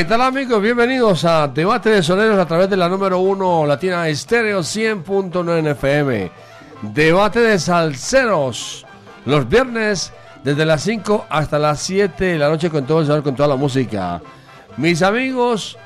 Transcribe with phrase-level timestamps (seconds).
[0.00, 0.62] ¿Qué tal amigos?
[0.62, 6.32] Bienvenidos a Debate de Soneros a través de la número 1 Latina Estéreo 100.9 FM.
[6.80, 8.86] Debate de Salseros.
[9.26, 10.10] Los viernes
[10.42, 13.50] desde las 5 hasta las 7 de la noche con todo el sabor, con toda
[13.50, 14.22] la música.
[14.78, 15.76] Mis amigos,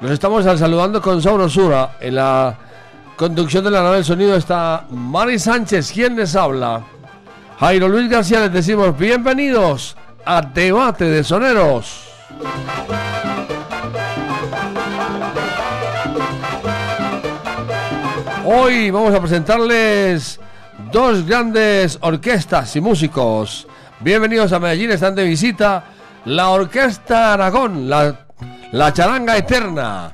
[0.00, 1.98] nos estamos saludando con sabrosura.
[2.00, 2.58] En la
[3.16, 6.82] conducción de la nave del sonido está Mari Sánchez, quien les habla.
[7.60, 12.11] Jairo Luis García, les decimos bienvenidos a Debate de Soneros.
[18.44, 20.40] Hoy vamos a presentarles
[20.90, 23.66] dos grandes orquestas y músicos.
[24.00, 25.84] Bienvenidos a Medellín, están de visita
[26.24, 28.26] la Orquesta Aragón, la,
[28.72, 30.12] la Charanga Eterna.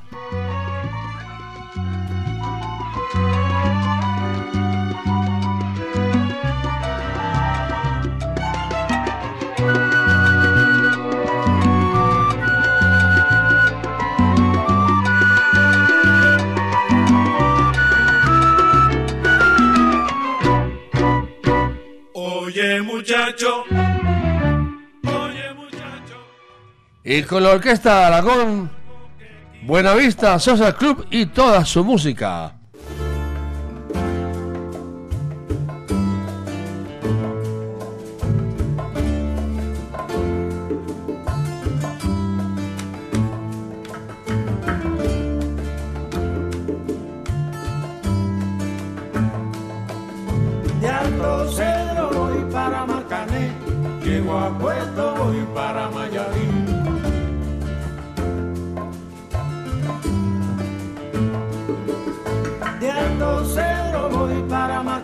[27.03, 28.69] Y con la Orquesta Aragón,
[29.63, 32.58] Buenavista Social Club y toda su música.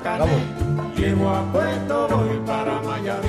[0.05, 0.43] Para Macané,
[0.95, 3.27] llego a Puerto voy para Mayarí.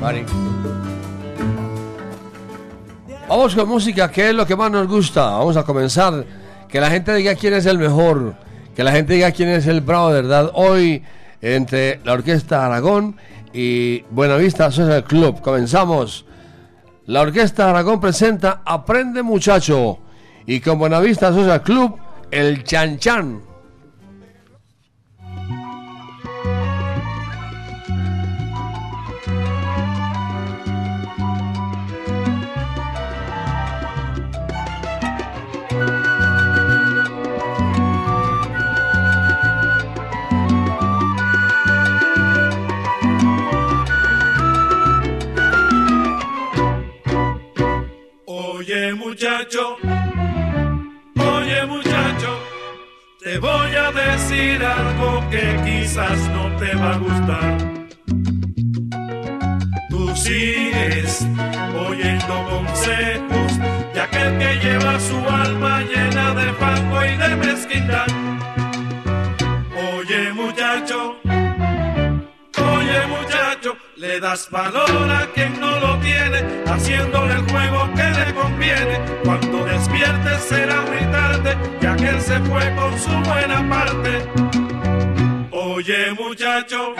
[0.00, 0.24] Mari.
[3.28, 5.22] Vamos con música, que es lo que más nos gusta.
[5.22, 6.24] Vamos a comenzar.
[6.68, 8.34] Que la gente diga quién es el mejor.
[8.74, 10.50] Que la gente diga quién es el bravo, de ¿verdad?
[10.54, 11.04] Hoy,
[11.40, 13.16] entre la Orquesta Aragón
[13.52, 15.40] y Buenavista Social Club.
[15.42, 16.24] Comenzamos.
[17.06, 19.98] La Orquesta Aragón presenta Aprende Muchacho.
[20.46, 21.98] Y con Buenavista Social Club,
[22.30, 23.42] el Chan Chan.
[48.26, 49.76] Oye muchacho,
[53.28, 57.58] te voy a decir algo que quizás no te va a gustar.
[59.90, 61.26] Tú sigues
[61.88, 63.50] oyendo consejos
[63.92, 68.17] de aquel que lleva su alma llena de fango y de mezquindad.
[73.98, 79.00] Le das valor a quien no lo tiene, haciéndole el juego que le conviene.
[79.24, 84.10] Cuando despiertes será muy tarde, ya que se fue con su buena parte.
[85.50, 86.94] Oye muchacho.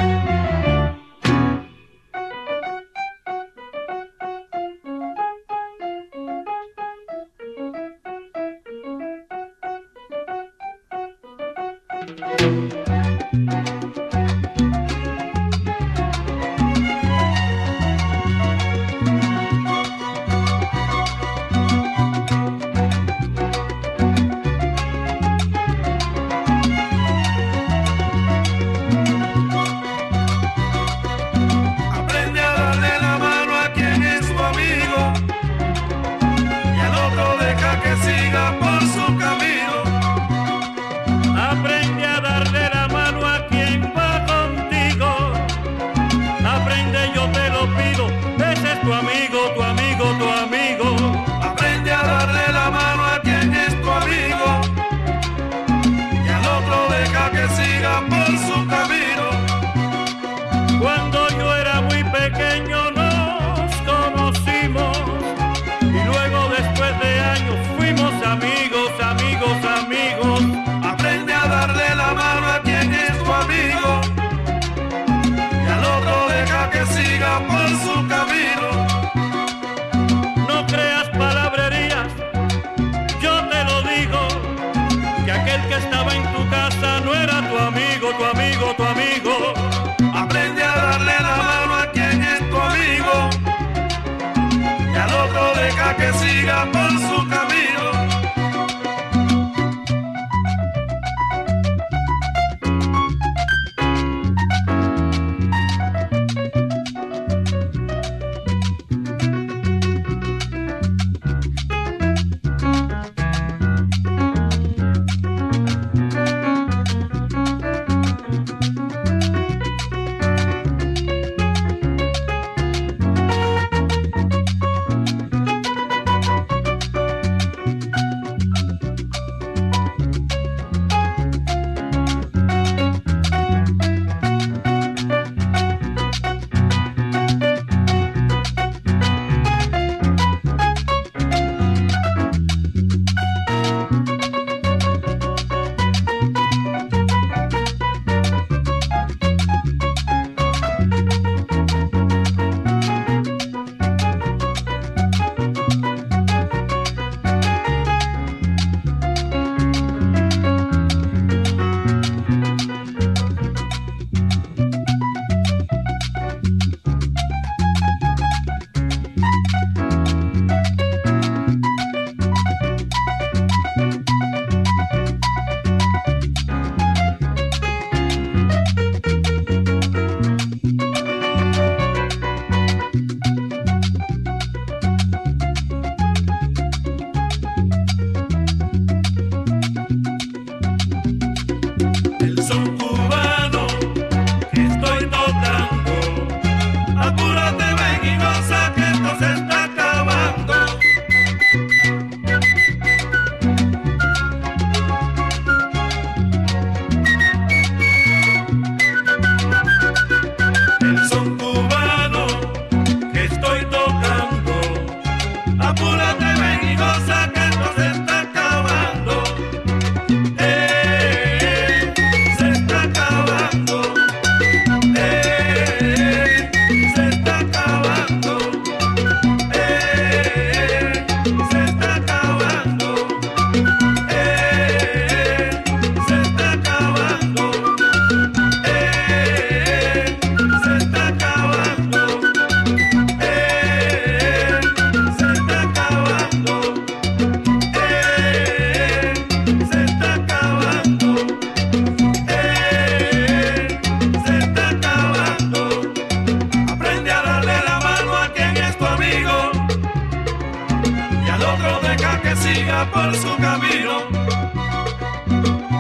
[263.15, 263.95] su camino.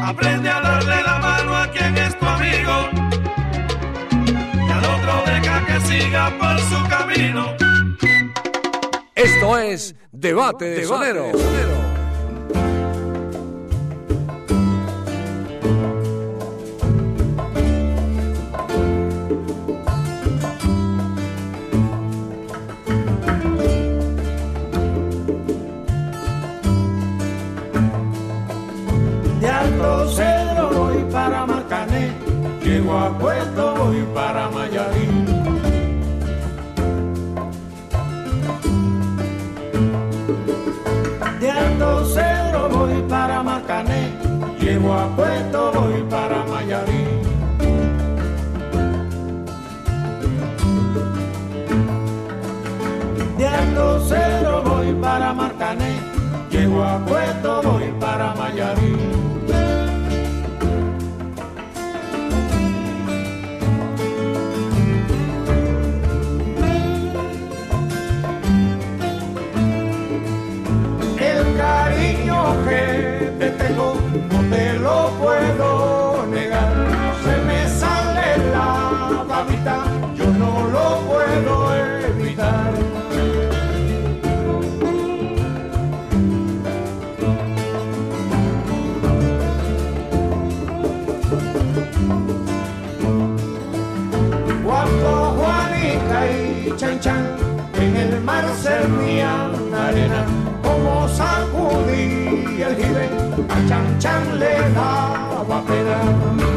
[0.02, 2.88] Aprende a darle la mano a quien es tu amigo.
[4.66, 7.56] Y al otro deja que siga por su camino.
[9.14, 11.25] Esto es Debate de, Debate Sonero.
[11.26, 11.98] de Sonero.
[42.70, 44.12] voy para Macané,
[44.60, 47.04] llego a Puerto voy para Mayarí.
[53.37, 55.98] De Alto Cero voy para Marcané,
[56.50, 59.17] llego a Puerto voy para Mayarí.
[96.90, 99.45] en el mar se ría
[99.88, 100.25] arena,
[100.62, 103.11] como sacudí el jibe,
[103.50, 106.48] a chan chan le daba pena.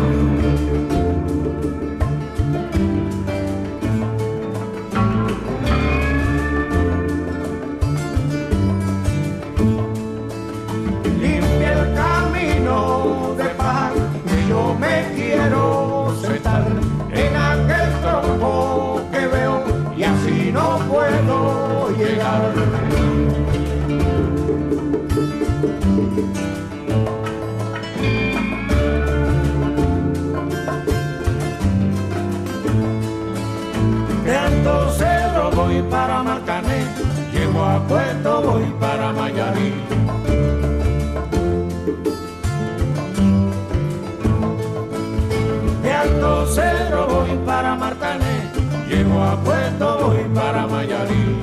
[49.23, 51.39] A Puerto voy para Mayarí.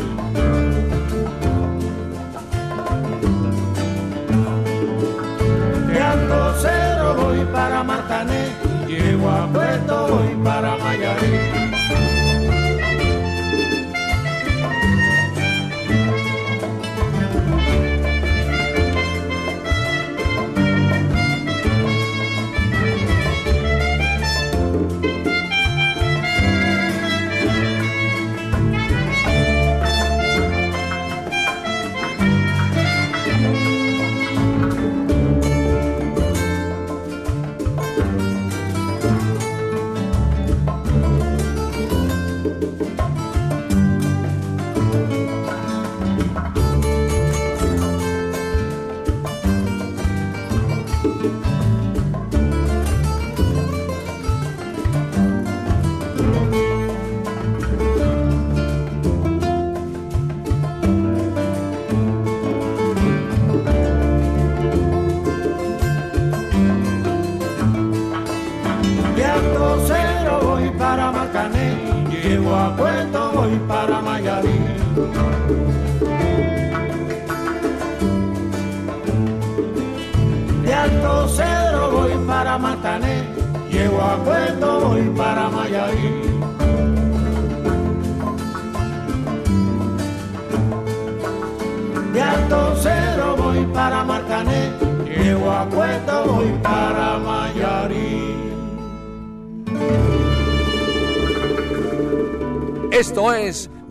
[5.87, 6.55] De Alto
[7.23, 8.49] voy para Marcané,
[8.87, 10.08] llego a Puerto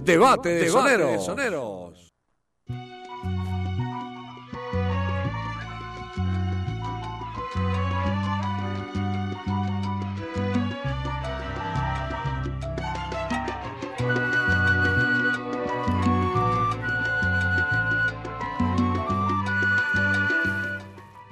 [0.07, 2.13] Debate de Soneros.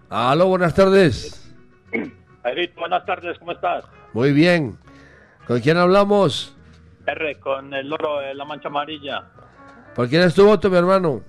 [0.09, 1.37] Aló, buenas tardes.
[2.77, 3.85] Buenas tardes, ¿cómo estás?
[4.13, 4.79] Muy bien.
[5.47, 6.57] ¿Con quién hablamos?
[7.07, 9.25] R, con el loro de la mancha amarilla.
[9.95, 11.23] ¿Por quién es tu voto, mi hermano?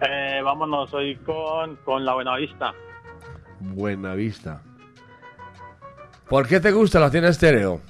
[0.00, 2.72] Eh, vámonos hoy con, con la Buenavista.
[3.60, 4.62] Buena vista.
[6.28, 7.80] ¿Por qué te gusta la tienda estéreo?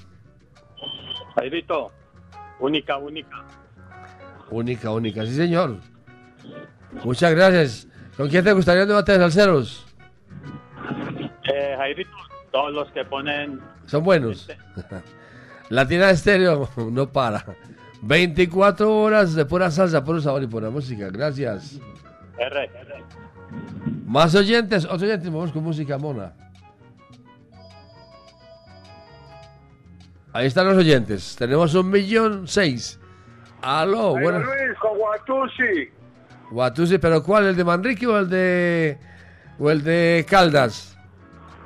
[1.35, 1.93] Jairito,
[2.59, 3.45] única, única.
[4.51, 5.77] Única, única, sí señor.
[7.05, 7.89] Muchas gracias.
[8.17, 9.87] ¿Con quién te gustaría un debate de salseros?
[11.45, 12.11] Eh, Jairito,
[12.51, 13.61] todos los que ponen...
[13.87, 14.49] Son buenos.
[15.69, 17.45] La tienda estéreo no para.
[18.03, 21.09] 24 horas de pura salsa, puro sabor y pura música.
[21.11, 21.79] Gracias.
[22.39, 23.05] R, R.
[24.07, 26.33] Más oyentes, otros oyentes, vamos con música mona.
[30.33, 31.37] Ahí están los oyentes.
[31.37, 32.99] Tenemos un millón seis.
[33.63, 34.39] Aló, Bueno, bueno.
[34.41, 35.91] Luis, con Guatusi.
[36.51, 37.47] Guatusi, pero ¿cuál?
[37.47, 38.99] ¿El de Manrique o el de
[39.59, 40.97] o el de Caldas?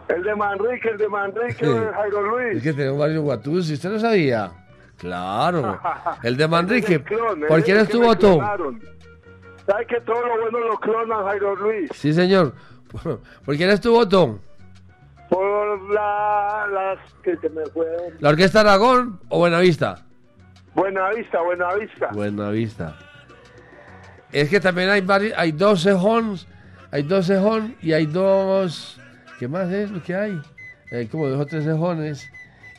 [0.09, 2.57] El de Manrique, el de Manrique, el Jairo Luis.
[2.59, 4.51] Es que tenemos varios Guatusi, ¿usted no sabía?
[4.99, 5.81] Claro.
[6.23, 7.01] El de Manrique.
[7.01, 8.33] ¿Por quién es es el tu que me voto?
[8.39, 8.81] clonaron.
[9.67, 11.91] ¿Sabes que todo lo bueno lo clonan, Jairo Luis?
[11.95, 12.55] Sí, señor.
[13.45, 14.39] ¿Por quién es tu voto?
[15.29, 18.15] Por la, las que se me fueron.
[18.21, 20.05] ¿La Orquesta Aragón o Buenavista?
[20.75, 22.09] Buenavista, Buenavista.
[22.13, 22.97] Buenavista.
[24.33, 26.47] Es que también hay varios, hay dos cejons,
[26.93, 29.01] hay dos cejón y hay dos,
[29.39, 30.41] ¿qué más es lo que hay?
[30.93, 32.29] Hay como dos o tres cejones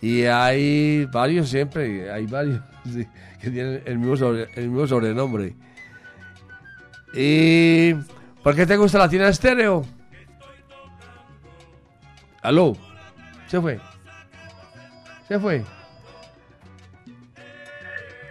[0.01, 3.07] y hay varios siempre, hay varios sí,
[3.41, 5.55] que tienen el mismo, sobre- el mismo sobrenombre.
[7.13, 7.93] ¿Y
[8.43, 9.85] por qué te gusta la tienda estéreo?
[12.41, 12.75] ¿Aló?
[13.47, 13.79] Se fue.
[15.27, 15.63] Se fue.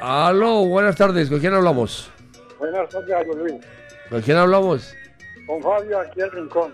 [0.01, 2.11] Aló, buenas tardes, ¿con quién hablamos?
[2.59, 3.55] Buenas tardes, Luis.
[4.11, 4.95] ¿Con quién hablamos?
[5.47, 6.73] Con Fabio aquí al rincón.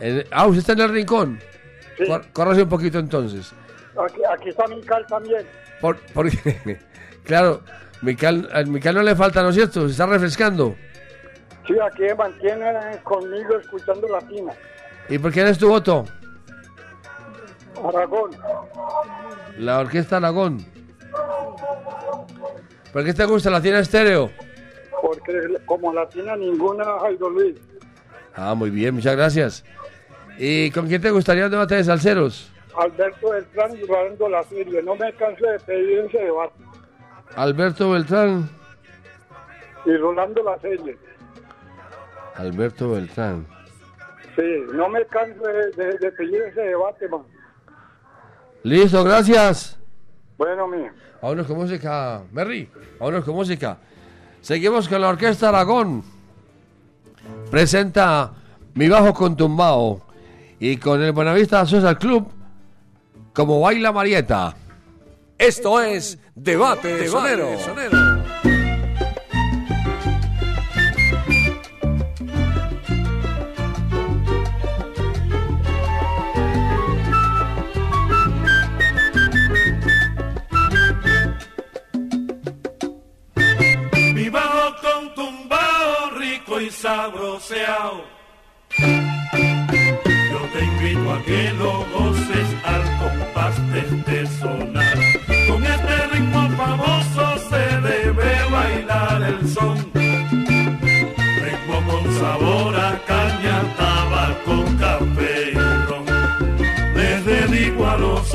[0.00, 1.38] En- ah, usted está en el rincón.
[1.96, 2.04] Sí.
[2.06, 3.52] Cor- córrase un poquito entonces.
[4.02, 5.46] Aquí, aquí está Mical también.
[5.80, 6.78] Por, porque,
[7.24, 7.62] claro,
[8.02, 9.86] Mical, al Mical no le falta, ¿no es cierto?
[9.86, 10.74] Se está refrescando.
[11.66, 12.70] Sí, aquí me mantiene
[13.02, 14.52] conmigo escuchando latina.
[15.08, 16.04] ¿Y por quién es tu voto?
[17.84, 18.30] Aragón.
[19.58, 20.64] La Orquesta Aragón.
[22.92, 24.30] ¿Por qué te gusta la tienda estéreo?
[25.02, 25.32] Porque
[25.66, 27.56] como latina ninguna, Jairo Luis.
[28.34, 29.64] Ah, muy bien, muchas gracias.
[30.38, 32.50] ¿Y con quién te gustaría un debate de salseros?
[32.76, 34.82] Alberto Beltrán y Rolando La Serie.
[34.82, 36.54] No me canso de pedir ese debate.
[37.36, 38.50] Alberto Beltrán.
[39.86, 40.98] Y Rolando La Serie.
[42.34, 43.46] Alberto Beltrán.
[44.36, 44.42] Sí,
[44.74, 47.22] no me canso de, de- de pedir ese debate, man.
[48.62, 49.78] Listo, gracias.
[50.36, 50.90] Bueno, mío.
[51.22, 52.68] Vámonos con música, Merry.
[53.00, 53.78] Vámonos con música.
[54.42, 56.02] Seguimos con la Orquesta Aragón.
[57.50, 58.32] Presenta
[58.74, 60.02] Mi Bajo con Tumbao.
[60.58, 62.28] Y con el Buenavista Social Club,
[63.32, 64.56] como baila Marieta.
[65.38, 67.50] Esto es Debate de Sonero.
[84.14, 88.15] Mi bajo con tumbao rico y sabroseado.
[91.24, 94.98] Que lo goces al compás de este sonar.
[95.48, 99.76] Con este ritmo famoso se debe bailar el son.
[101.44, 105.54] Ritmo con sabor a caña, tabaco, café y
[105.88, 106.06] ron.
[106.94, 108.26] Les dedico a los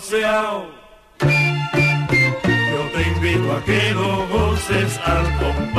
[0.00, 0.66] sabroseado.
[1.20, 5.71] Yo te invito a que lo goces al compás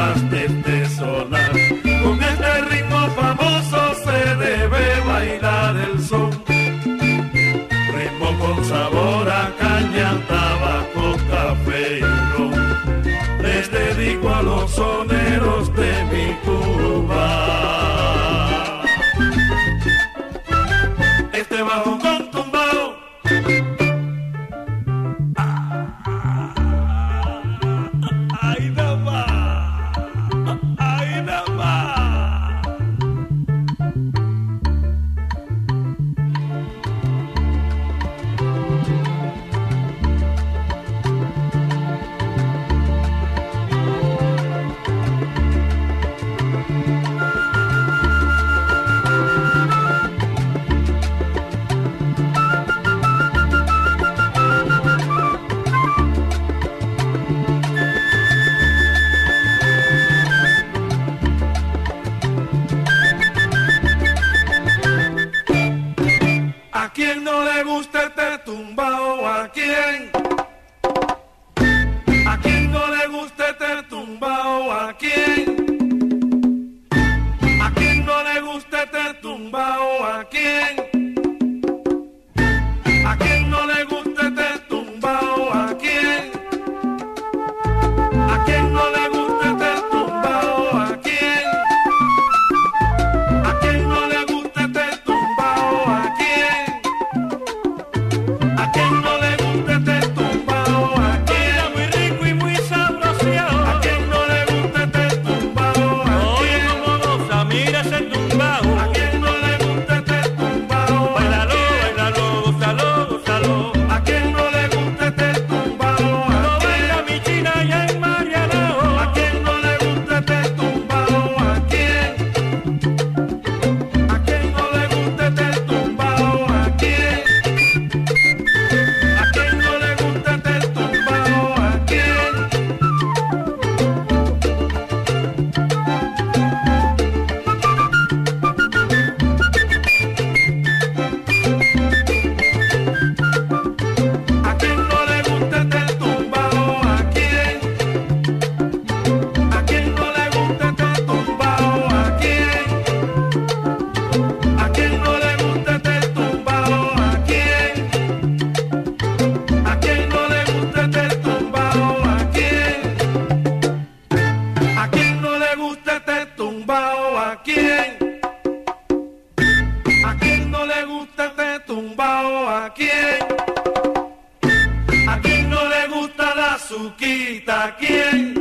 [176.73, 178.33] azuquita quién?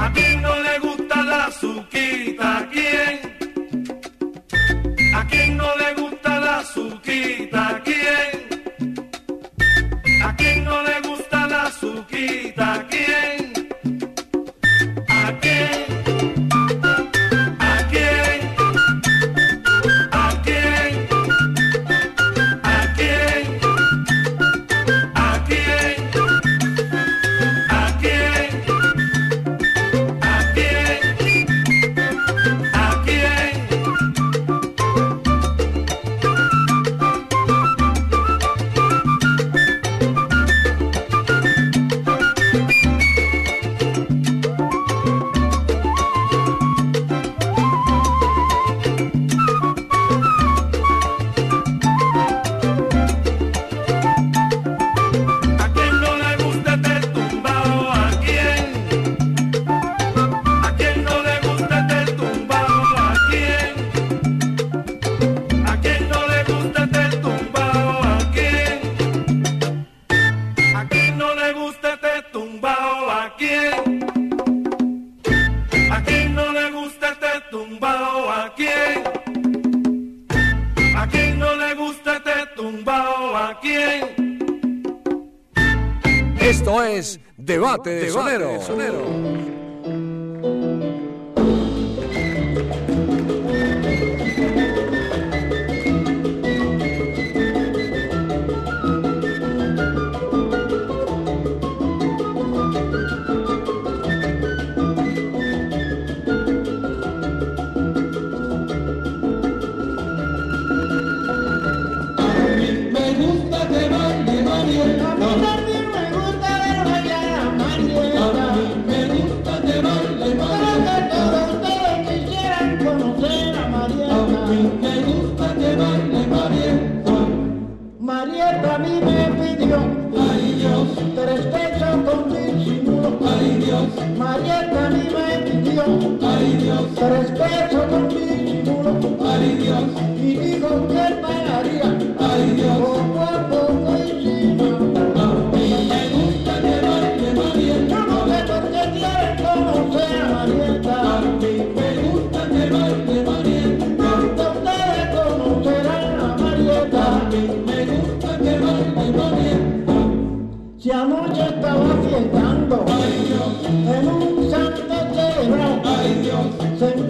[0.00, 3.20] ¿A quién no le gusta la azuquita quién?
[5.14, 8.32] ¿A quién no le gusta la azuquita quién?
[10.24, 13.41] ¿A quién no le gusta la azuquita quién?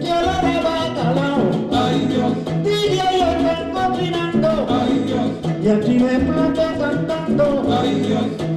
[0.03, 0.83] Y el araba
[1.73, 2.33] ay Dios.
[2.65, 5.31] Tiene ayer tan cocinando, ay Dios.
[5.63, 8.52] Y aquí me pasa cantando, ay Dios.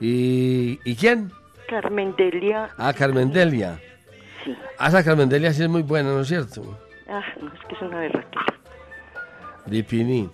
[0.00, 1.32] ¿Y, ¿y quién?
[1.68, 3.80] Carmen Delia, Ah, Carmen Delia.
[4.44, 4.54] sí.
[4.78, 6.78] Ah, esa Carmen Delia sí es muy buena, ¿no es cierto?
[7.08, 8.44] Ah, no, es que es una berraquera.
[9.64, 10.30] Dipini.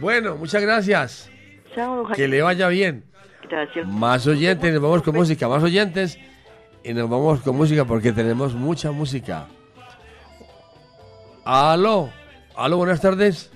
[0.00, 1.30] Bueno, muchas gracias.
[1.74, 3.04] Chao, Que le vaya bien.
[3.48, 3.86] Gracias.
[3.86, 5.46] Más oyentes, nos vamos con música.
[5.48, 6.18] Más oyentes
[6.82, 9.46] y nos vamos con música porque tenemos mucha música.
[11.46, 12.10] Aló.
[12.56, 13.50] Aló, buenas tardes.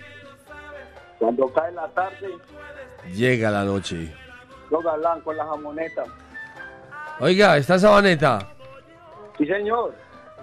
[1.19, 2.29] Cuando cae la tarde,
[3.15, 4.15] Llega la noche.
[4.71, 6.05] yo galán con la jamoneta.
[7.19, 8.47] Oiga, ¿está Sabaneta?
[9.37, 9.93] Sí, señor.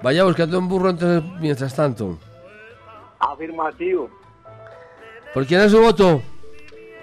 [0.03, 2.17] Vaya buscando un burro entonces mientras tanto.
[3.19, 4.09] Afirmativo.
[5.33, 6.21] ¿Por quién es su voto?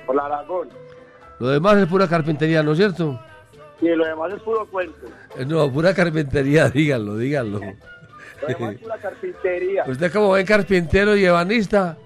[0.07, 0.69] Por la Aragón.
[1.41, 3.19] Lo demás es pura carpintería, ¿no es cierto?
[3.81, 5.07] Y lo demás es puro cuento.
[5.47, 7.61] No, pura carpintería, díganlo, díganlo.
[9.01, 9.85] Carpintería.
[9.87, 11.97] Usted como buen carpintero y ebanista.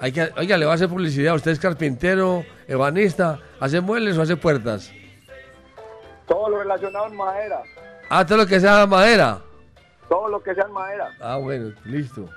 [0.00, 1.34] Hay que, oiga, le va a hacer publicidad.
[1.34, 4.92] Usted es carpintero, ebanista, hace muebles o hace puertas.
[6.26, 7.62] Todo lo relacionado en madera.
[8.10, 9.40] Ah, todo lo que sea madera.
[10.08, 11.08] Todo lo que sea en madera.
[11.20, 12.28] Ah, bueno, listo.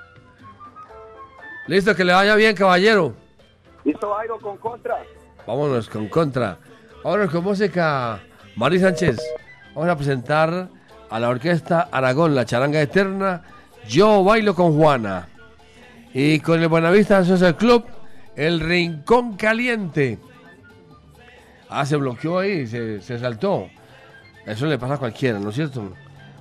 [1.68, 3.14] Listo, que le vaya bien, caballero.
[3.84, 5.04] ¿Listo, Jairo, con contra?
[5.46, 6.58] Vámonos con contra.
[7.04, 8.22] Vámonos con música.
[8.56, 9.18] Mari Sánchez.
[9.76, 10.70] Vamos a presentar
[11.10, 13.42] a la orquesta Aragón, la charanga eterna.
[13.88, 15.28] Yo bailo con Juana.
[16.14, 17.86] Y con el Buenavista Social Club,
[18.36, 20.20] el Rincón Caliente.
[21.70, 23.68] Ah, se bloqueó ahí, se, se saltó.
[24.46, 25.94] Eso le pasa a cualquiera, ¿no es cierto?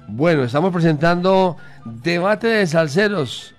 [0.09, 3.55] Bueno, estamos presentando debate de salseros,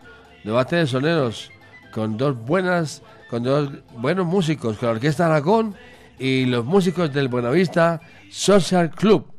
[0.45, 1.51] debate de soneros,
[1.91, 5.75] con dos buenas, con dos buenos músicos, con la Orquesta Aragón
[6.17, 7.99] y los músicos del Buenavista
[8.31, 9.36] Social Club.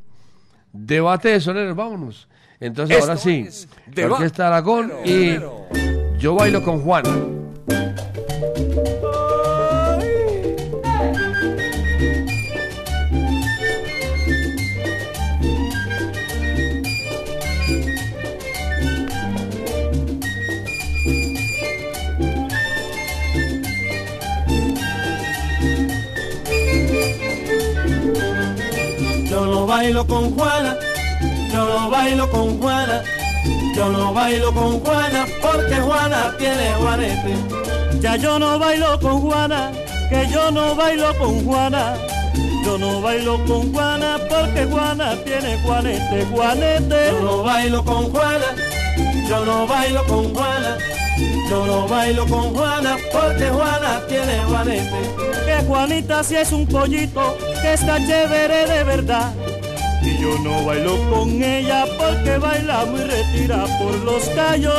[0.73, 2.29] Debate de soneros, vámonos.
[2.61, 3.69] Entonces Esto ahora sí, es
[4.05, 5.37] Orquesta Aragón y
[6.19, 7.38] Yo bailo con Juana.
[29.79, 30.77] Bailo con Juana,
[31.53, 33.05] yo no bailo con Juana,
[33.77, 37.35] yo no bailo con Juana porque Juana tiene juanete.
[38.01, 39.71] Ya yo no bailo con Juana,
[40.11, 41.95] que yo no bailo con Juana.
[42.65, 47.13] Yo no bailo con Juana porque Juana tiene Juanete, Juanete.
[47.13, 48.47] Yo no bailo con Juana,
[49.29, 50.77] yo no bailo con Juana,
[51.49, 55.01] yo no bailo con Juana porque Juana tiene juanete.
[55.47, 59.33] Que Juanita si es un pollito que está chévere de verdad.
[60.21, 64.75] Yo no bailo con ella porque baila muy retira por los callos.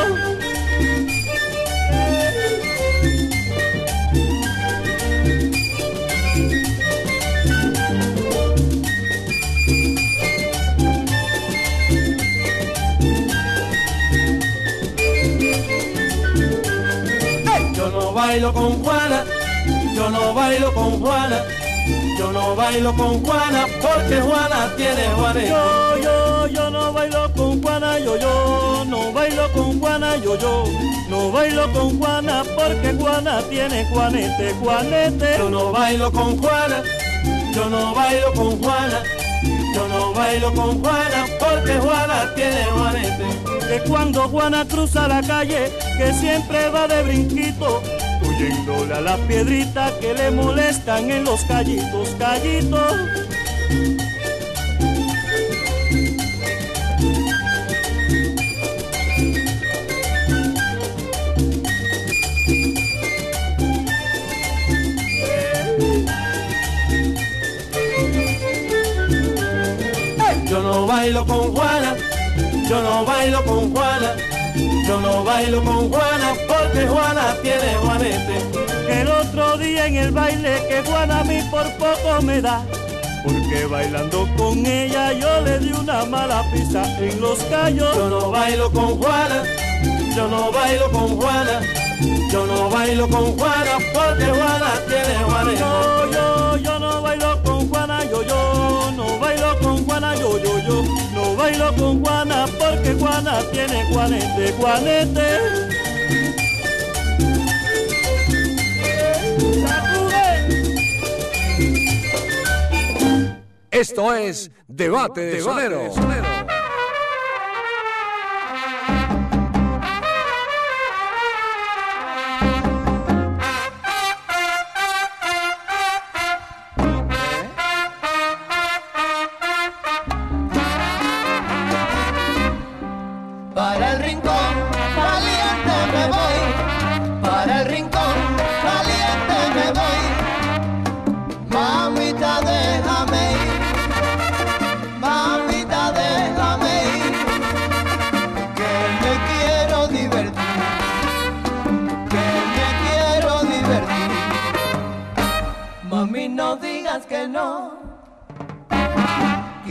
[17.73, 19.23] Yo no bailo con Juana,
[19.95, 21.43] yo no bailo con Juana,
[22.17, 25.28] yo no bailo con Juana porque Juana tiene juanete.
[30.35, 30.63] Yo,
[31.09, 35.35] no bailo con Juana porque Juana tiene Juanete, Juanete.
[35.37, 36.83] Yo no bailo con Juana,
[37.53, 39.03] yo no bailo con Juana,
[39.73, 43.25] yo no bailo con Juana porque Juana tiene Juanete.
[43.67, 47.81] Que cuando Juana cruza la calle, que siempre va de brinquito,
[48.23, 52.93] huyéndole a las piedritas que le molestan en los callitos, callitos.
[71.19, 71.95] Bailo con Juana,
[72.69, 74.15] yo no bailo con Juana,
[74.87, 78.41] yo no bailo con Juana porque Juana tiene Juanete.
[78.89, 82.63] El otro día en el baile que Juana a mí por poco me da.
[83.23, 87.95] Porque bailando con ella yo le di una mala pista en los callos.
[87.95, 89.43] Yo no bailo con Juana,
[90.15, 91.61] yo no bailo con Juana,
[92.31, 95.59] yo no bailo con Juana porque Juana tiene Juanete.
[95.59, 100.59] Yo, yo, yo no bailo con Juana, yo, yo, no bailo con Juana, yo, yo,
[100.59, 100.88] yo,
[101.39, 105.27] bailo con Juana porque Juana tiene Juanete, Juanete.
[113.71, 116.38] Esto es Debate de Soneros.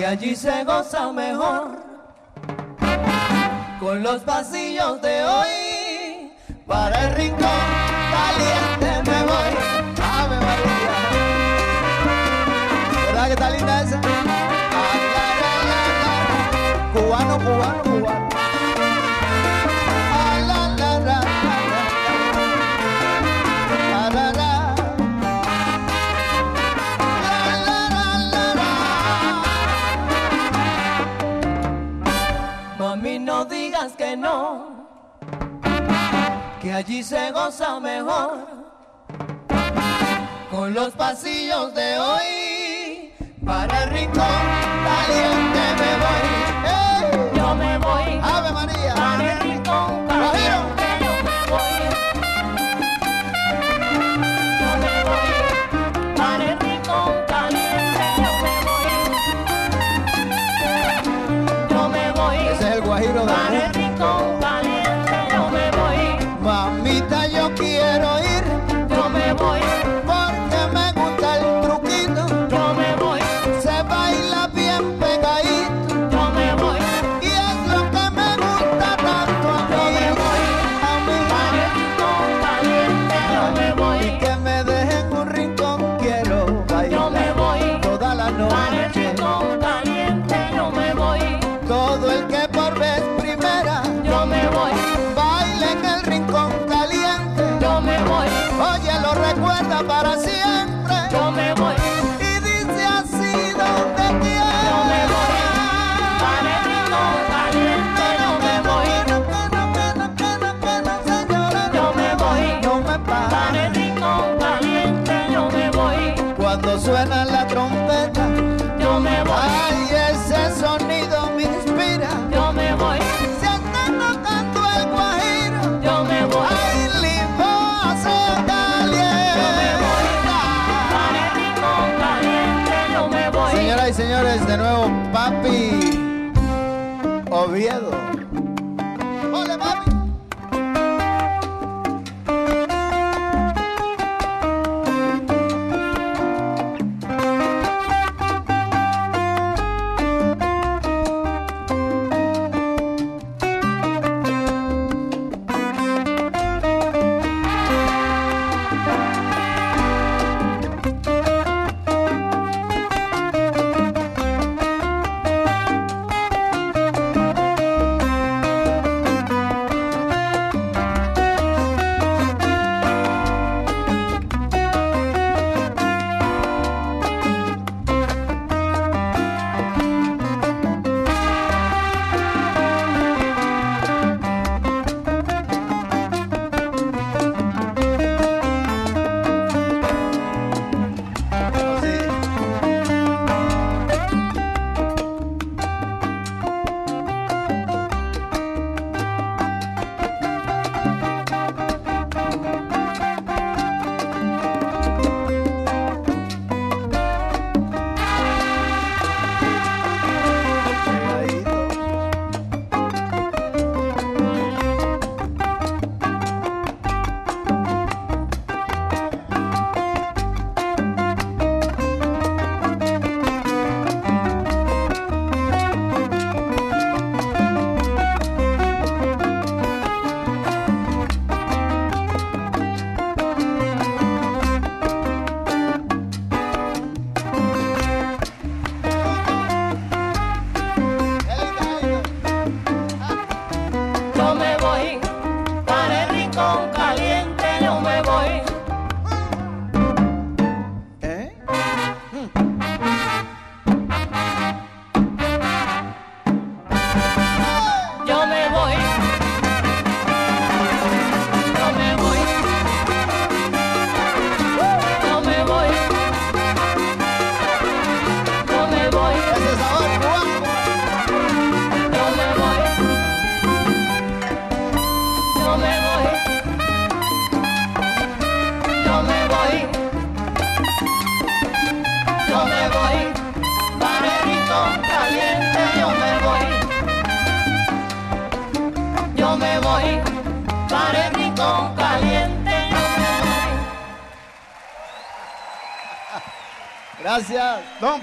[0.09, 1.77] Allí se goza mejor
[3.79, 6.33] con los pasillos de hoy.
[6.67, 7.88] Para el rincón
[36.61, 38.47] que allí se goza mejor.
[40.51, 43.13] Con los pasillos de hoy,
[43.45, 43.91] para el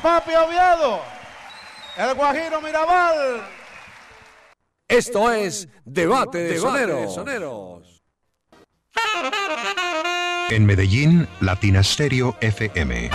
[0.05, 1.01] Papi Oviedo,
[1.97, 3.41] el Guajiro Mirabal.
[4.87, 8.03] Esto es Debate de Soneros.
[10.51, 13.09] En Medellín, Latina Stereo FM.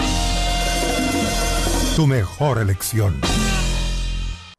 [1.95, 3.20] Tu mejor elección.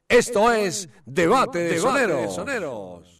[0.07, 2.37] Esto es Debate de Soneros.
[2.37, 3.10] Yo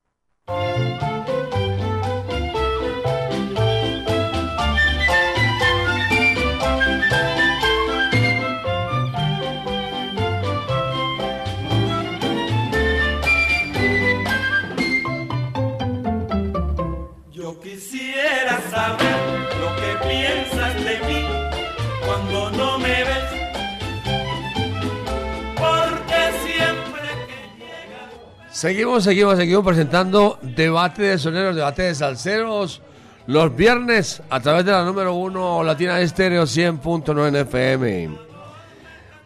[28.61, 32.83] Seguimos, seguimos, seguimos presentando debate de soneros, debate de salseros.
[33.25, 38.15] Los viernes a través de la número uno Latina Estéreo 100.9 FM.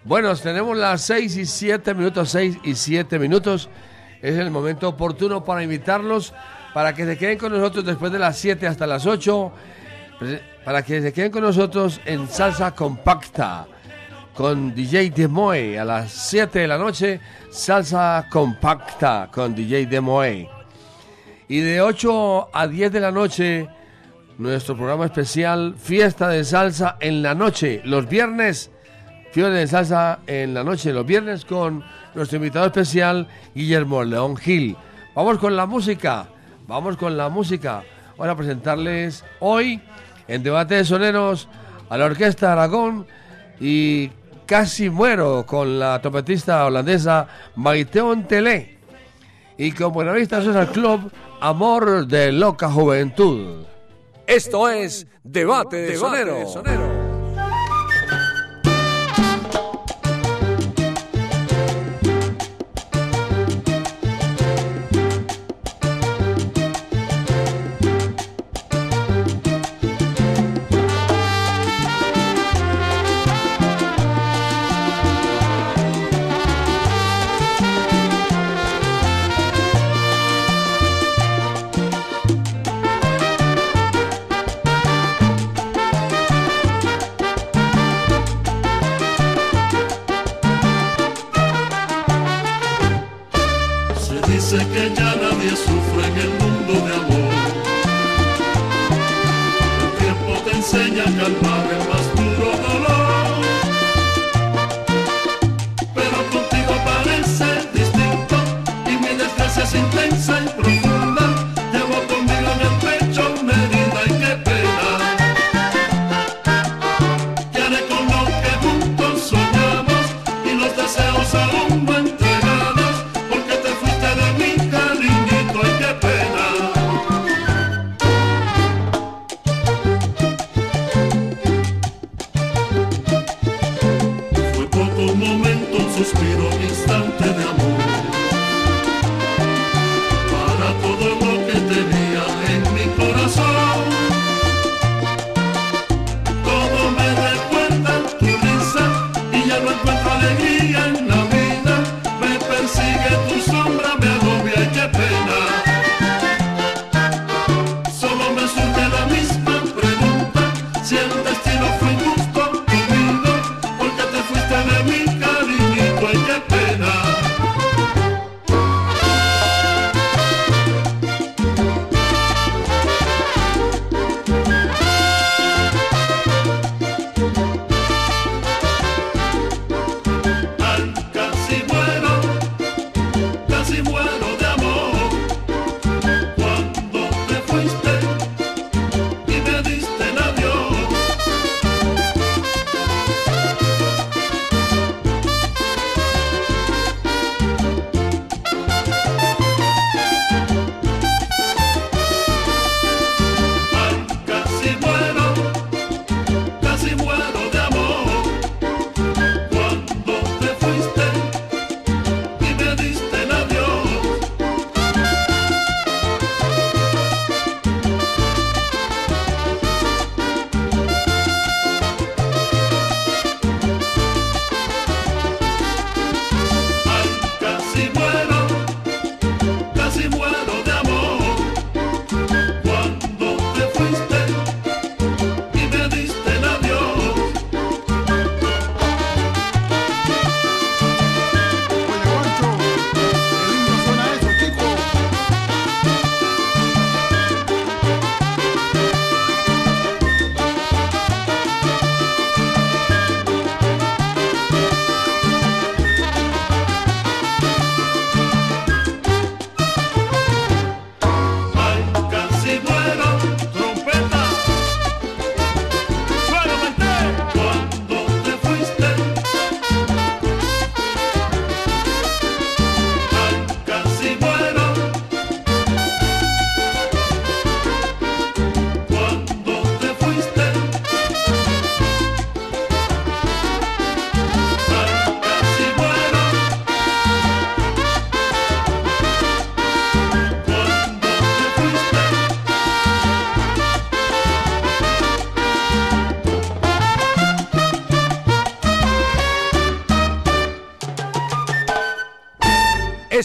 [0.05, 3.67] Bueno, tenemos las 6 y 7 minutos, 6 y 7 minutos.
[4.21, 6.33] Es el momento oportuno para invitarlos
[6.73, 9.51] para que se queden con nosotros después de las 7 hasta las 8.
[10.17, 13.67] prese- Para que se queden con nosotros en Salsa Compacta
[14.35, 17.19] con DJ Demoe a las 7 de la noche.
[17.49, 20.49] Salsa Compacta con DJ Demoe.
[21.47, 23.67] Y de 8 a 10 de la noche,
[24.37, 27.81] nuestro programa especial Fiesta de Salsa en la noche.
[27.85, 28.71] Los viernes,
[29.31, 30.91] Fiesta de Salsa en la noche.
[30.91, 31.83] Los viernes con
[32.13, 34.75] nuestro invitado especial Guillermo León Gil.
[35.15, 36.27] Vamos con la música.
[36.67, 37.83] Vamos con la música.
[38.17, 39.79] Voy a presentarles hoy
[40.27, 41.47] en Debate de Soneros
[41.89, 43.05] a la Orquesta Aragón
[43.59, 44.09] y
[44.45, 48.77] Casi Muero con la trompetista holandesa Maiteon Telé
[49.57, 53.65] y con Buenavista Social Club Amor de Loca Juventud.
[54.27, 56.53] Esto es Debate de Soneros.
[56.53, 56.59] Se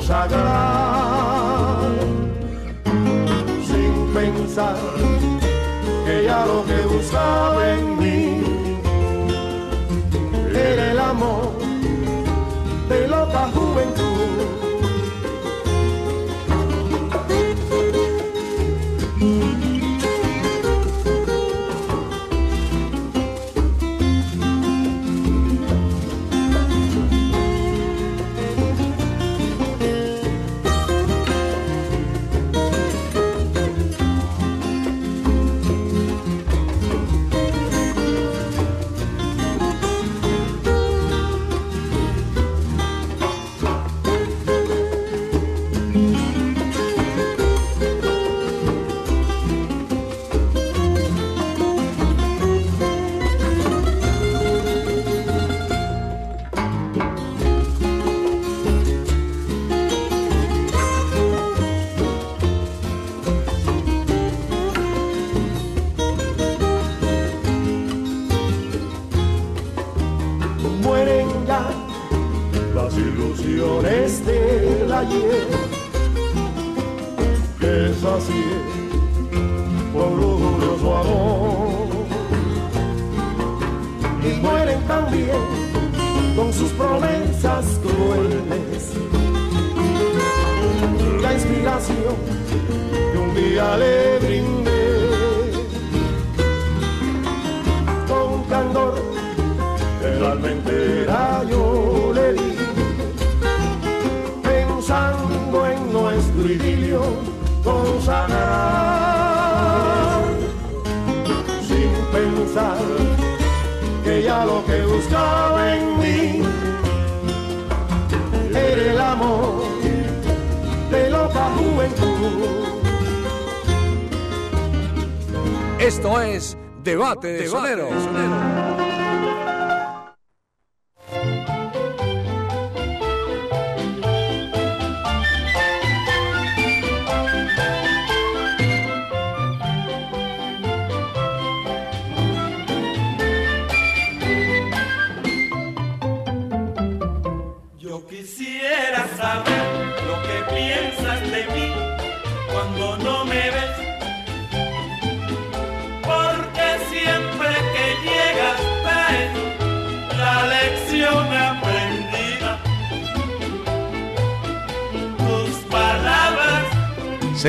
[0.00, 1.90] Consagrar,
[3.66, 4.76] sin pensar
[6.06, 8.42] que ya lo que buscaba en mí
[10.54, 11.52] era el amor
[12.88, 14.59] de loca juventud.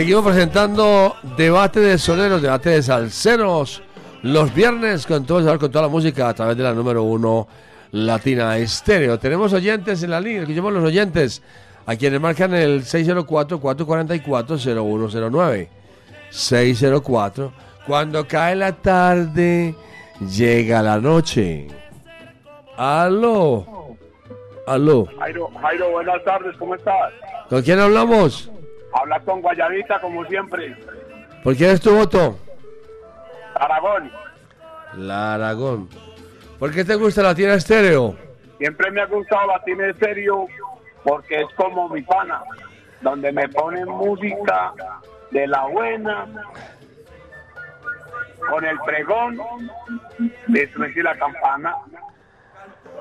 [0.01, 3.83] Seguimos presentando Debate de Soneros, Debate de Salseros.
[4.23, 7.47] Los viernes con todo, el con toda la música a través de la número uno
[7.91, 9.19] Latina Estéreo.
[9.19, 11.43] Tenemos oyentes en la línea, escuchemos los oyentes
[11.85, 15.67] a quienes marcan el 604-444-0109.
[16.31, 17.53] 604.
[17.85, 19.75] Cuando cae la tarde,
[20.35, 21.67] llega la noche.
[22.75, 23.95] Aló.
[24.65, 25.05] Aló.
[25.19, 27.13] Jairo, Jairo, buenas tardes, ¿cómo estás?
[27.51, 28.49] ¿Con quién hablamos?
[28.93, 30.75] Hablas con Guayabita, como siempre.
[31.43, 32.37] ¿Por quién es tu voto?
[33.55, 34.11] Aragón,
[34.97, 35.89] La Aragón.
[36.59, 38.15] ¿Por qué te gusta la tierra estéreo?
[38.61, 40.45] siempre me ha gustado Latina en serio
[41.03, 42.43] porque es como mi pana,
[43.01, 44.71] donde me ponen música
[45.31, 46.27] de la buena,
[48.47, 49.39] con el pregón,
[50.45, 51.75] después y la campana.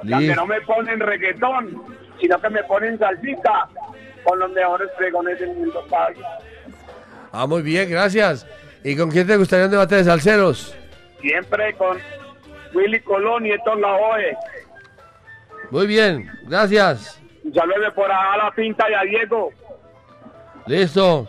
[0.03, 1.82] Donde no me ponen reggaetón,
[2.18, 3.68] sino que me ponen salsita
[4.25, 6.18] con los mejores pregones del mundo, padre.
[7.33, 8.47] Ah, muy bien, gracias.
[8.83, 10.77] ¿Y con quién te gustaría un debate de salseros?
[11.21, 11.99] Siempre con
[12.75, 14.37] Willy Colón y Héctor Lavoe.
[15.71, 17.21] Muy bien, gracias.
[17.45, 19.53] Un saludo por allá a la pinta y a Diego.
[20.66, 21.29] Listo.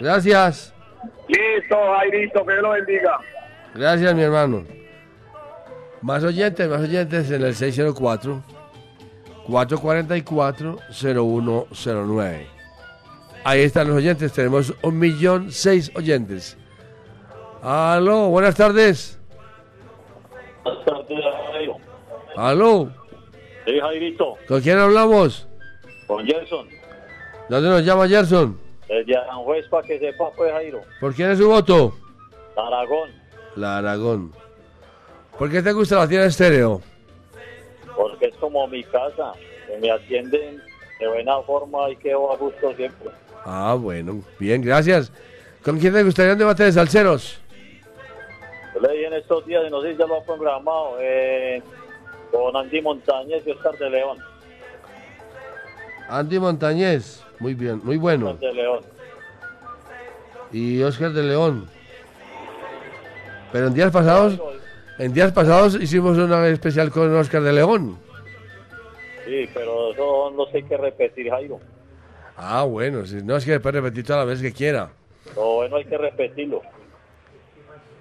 [0.00, 0.74] Gracias.
[1.28, 3.18] Listo, Jairito, que Dios lo bendiga.
[3.74, 4.64] Gracias, mi hermano.
[6.02, 8.53] Más oyentes, más oyentes en el 604
[9.46, 12.46] 444 0109.
[13.44, 16.56] Ahí están los oyentes, tenemos un millón seis oyentes.
[17.62, 19.18] Aló, buenas tardes.
[22.36, 22.90] Aló,
[23.66, 25.46] Sí, Jairito, ¿con quién hablamos?
[26.06, 26.68] con Gerson.
[27.48, 28.58] ¿Dónde nos llama Gerson?
[28.88, 30.82] Desde Aranjuez para que sepa, pues, Jairo.
[31.00, 31.94] ¿Por quién es su voto?
[32.56, 33.10] Aragón,
[33.56, 34.32] La Aragón.
[35.38, 36.82] ¿Por qué te gusta la tienda estéreo?
[37.96, 39.32] Porque es como mi casa,
[39.66, 40.62] que me atienden
[40.98, 43.10] de buena forma y quedo a gusto siempre.
[43.44, 45.12] Ah, bueno, bien, gracias.
[45.62, 47.40] ¿Con quién te gustaría un debate de salseros?
[48.74, 51.62] Yo le en estos días, y no sé si ya lo ha programado, eh,
[52.30, 54.18] con Andy Montañez y Oscar de León.
[56.08, 58.30] Andy Montañez, muy bien, muy bueno.
[58.30, 58.80] Oscar de León.
[60.52, 61.68] Y Oscar de León.
[63.52, 64.38] Pero en días pasados,
[64.98, 67.98] en días pasados hicimos una especial con Oscar de León.
[69.24, 71.58] Sí, pero eso no sé qué repetir, Jairo.
[72.36, 74.90] Ah, bueno, si no es que después repetir todas las veces que quiera.
[75.34, 76.62] Lo bueno hay que repetirlo.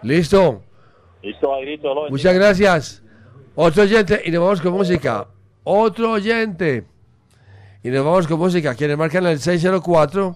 [0.02, 0.62] Listo,
[1.22, 3.04] Listo, Jairito, lo muchas gracias.
[3.56, 5.28] Otro oyente y nos vamos con música.
[5.64, 6.86] Otro oyente.
[7.84, 8.76] Y nos vamos con música.
[8.76, 10.36] Quienes marcan el 604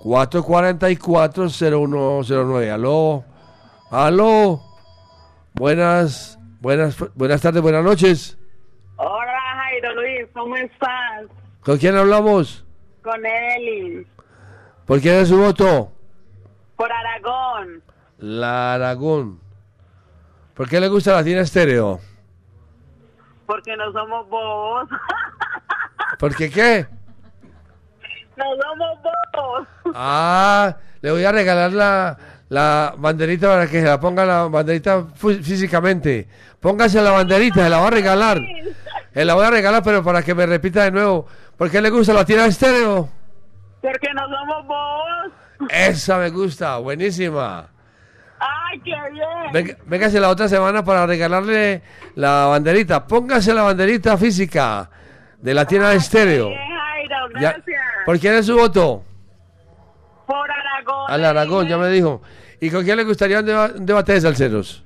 [0.00, 2.70] 444 0109.
[2.70, 3.24] Aló.
[3.90, 4.73] Aló.
[5.54, 8.36] Buenas, buenas, buenas tardes, buenas noches.
[8.96, 11.26] Hola Jairo Luis, ¿cómo estás?
[11.62, 12.64] ¿Con quién hablamos?
[13.02, 14.06] Con Eli,
[14.84, 15.90] ¿Por quién es su voto?
[16.76, 17.82] por Aragón,
[18.18, 19.38] La Aragón.
[20.54, 22.00] ¿Por qué le gusta la tienda estéreo?
[23.46, 24.88] porque no somos bobos.
[26.18, 26.86] ¿Por qué qué?
[28.36, 28.98] no somos
[29.34, 29.68] bobos.
[29.94, 32.18] Ah, le voy a regalar la,
[32.48, 36.28] la banderita para que se la ponga la banderita físicamente.
[36.60, 38.40] Póngase la banderita, se la voy a regalar.
[39.12, 41.26] Se la voy a regalar, pero para que me repita de nuevo.
[41.56, 43.08] ¿Por qué le gusta la tienda estéreo?
[43.80, 45.70] Porque no somos bobos.
[45.70, 47.68] Esa me gusta, buenísima.
[48.40, 49.52] Ay, qué bien.
[49.52, 51.82] Venga, véngase la otra semana para regalarle
[52.16, 53.06] la banderita.
[53.06, 54.90] Póngase la banderita física
[55.40, 56.48] de la tienda estéreo.
[56.48, 57.82] Bien, Jairo, Ya- gracias.
[58.04, 59.04] ¿Por quién es su voto?
[60.86, 61.10] Aragón.
[61.10, 62.22] Al Aragón, ya me dijo.
[62.60, 64.84] ¿Y con quién le gustaría un, deba- un debate de salseros?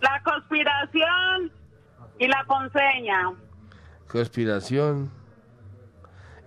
[0.00, 1.52] La conspiración
[2.18, 3.32] y la ponceña.
[4.08, 5.10] Conspiración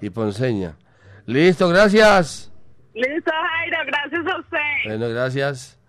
[0.01, 0.75] y Ponceña.
[1.25, 2.51] Listo, gracias.
[2.93, 4.57] Listo, Jairo, gracias a usted.
[4.85, 5.79] Bueno, gracias.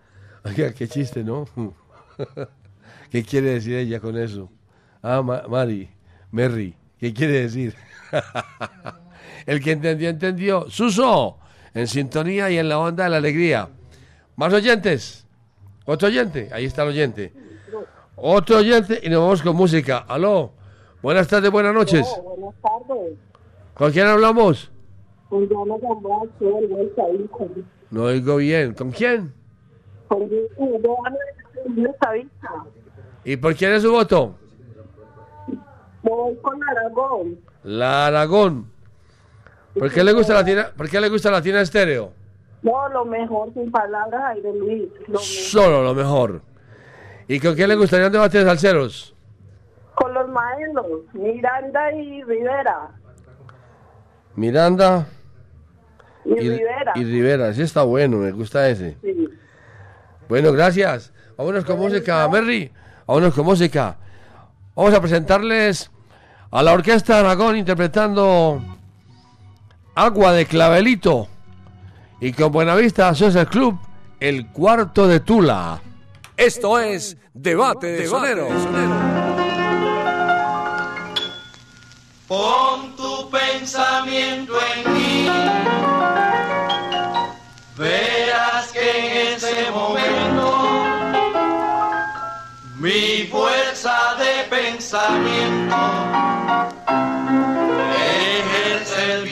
[0.43, 1.45] Oiga, qué chiste, ¿no?
[3.11, 4.49] ¿Qué quiere decir ella con eso?
[5.01, 5.89] Ah, Ma- Mari,
[6.31, 7.75] Merry, ¿qué quiere decir?
[9.45, 10.69] El que entendió, entendió.
[10.69, 11.39] Suso,
[11.75, 13.69] en sintonía y en la onda de la alegría.
[14.37, 15.27] Más oyentes.
[15.85, 16.49] Otro oyente.
[16.51, 17.33] Ahí está el oyente.
[18.15, 19.99] Otro oyente y nos vamos con música.
[20.07, 20.53] Aló.
[21.03, 22.07] Buenas tardes, buenas noches.
[22.23, 23.13] buenas tardes.
[23.75, 24.71] ¿Con quién hablamos?
[25.29, 26.23] Con Diana Gamboa,
[27.91, 28.73] No oigo bien.
[28.73, 29.33] ¿Con quién?
[30.07, 31.15] con Diana.
[33.25, 34.35] ¿Y por quién es su voto?
[36.03, 37.39] Voy con Aragón.
[37.63, 38.71] La Aragón.
[39.77, 42.13] ¿Por qué le gusta la tienda, ¿por qué le gusta la tienda estéreo?
[42.61, 44.83] No, lo mejor sin palabras, Jairo Luis.
[45.07, 45.21] Lo mejor.
[45.21, 46.41] Solo lo mejor.
[47.27, 49.15] ¿Y con quién le gustaría un debate de salseros?
[49.95, 52.89] Con los maestros, Miranda y Rivera.
[54.35, 55.07] Miranda
[56.25, 56.91] Y, Rivera.
[56.95, 57.49] y Rivera.
[57.49, 58.97] Ese está bueno, me gusta ese.
[59.01, 59.29] Sí.
[60.27, 61.13] Bueno, gracias.
[61.37, 62.71] Vámonos con música, Merry.
[63.05, 63.97] Vámonos con música.
[64.75, 65.91] Vamos a presentarles
[66.51, 68.61] a la Orquesta Aragón interpretando
[69.95, 71.29] Agua de Clavelito.
[72.19, 73.79] Y con Buenavista Social Club,
[74.19, 75.81] el cuarto de Tula.
[76.35, 78.51] Esto es Debate de Soneros.
[82.27, 85.29] Pon tu pensamiento en mí.
[87.77, 90.83] Verás que en ese momento
[92.79, 95.75] mi fuerza de pensamiento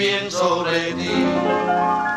[0.04, 2.13] bien sobre ti.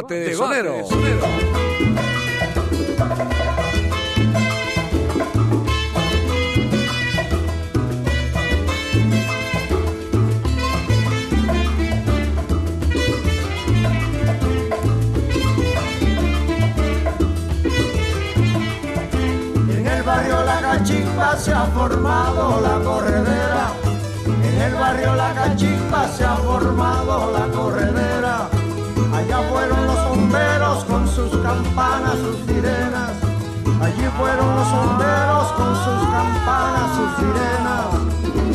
[0.00, 0.90] Debate de Soneros.
[19.68, 23.72] En el barrio La Cachimba se ha formado la corredera.
[24.44, 28.59] En el barrio La Cachimba se ha formado la corredera.
[29.20, 33.10] Allá fueron los bomberos con sus campanas, sus sirenas.
[33.82, 37.86] Allí fueron los bomberos con sus campanas, sus sirenas.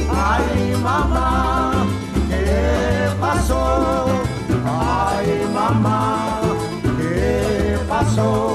[0.09, 1.71] Ay, mamá,
[2.29, 4.07] ¿qué pasó?
[4.65, 6.41] Ay, mamá,
[6.81, 8.54] ¿qué pasó?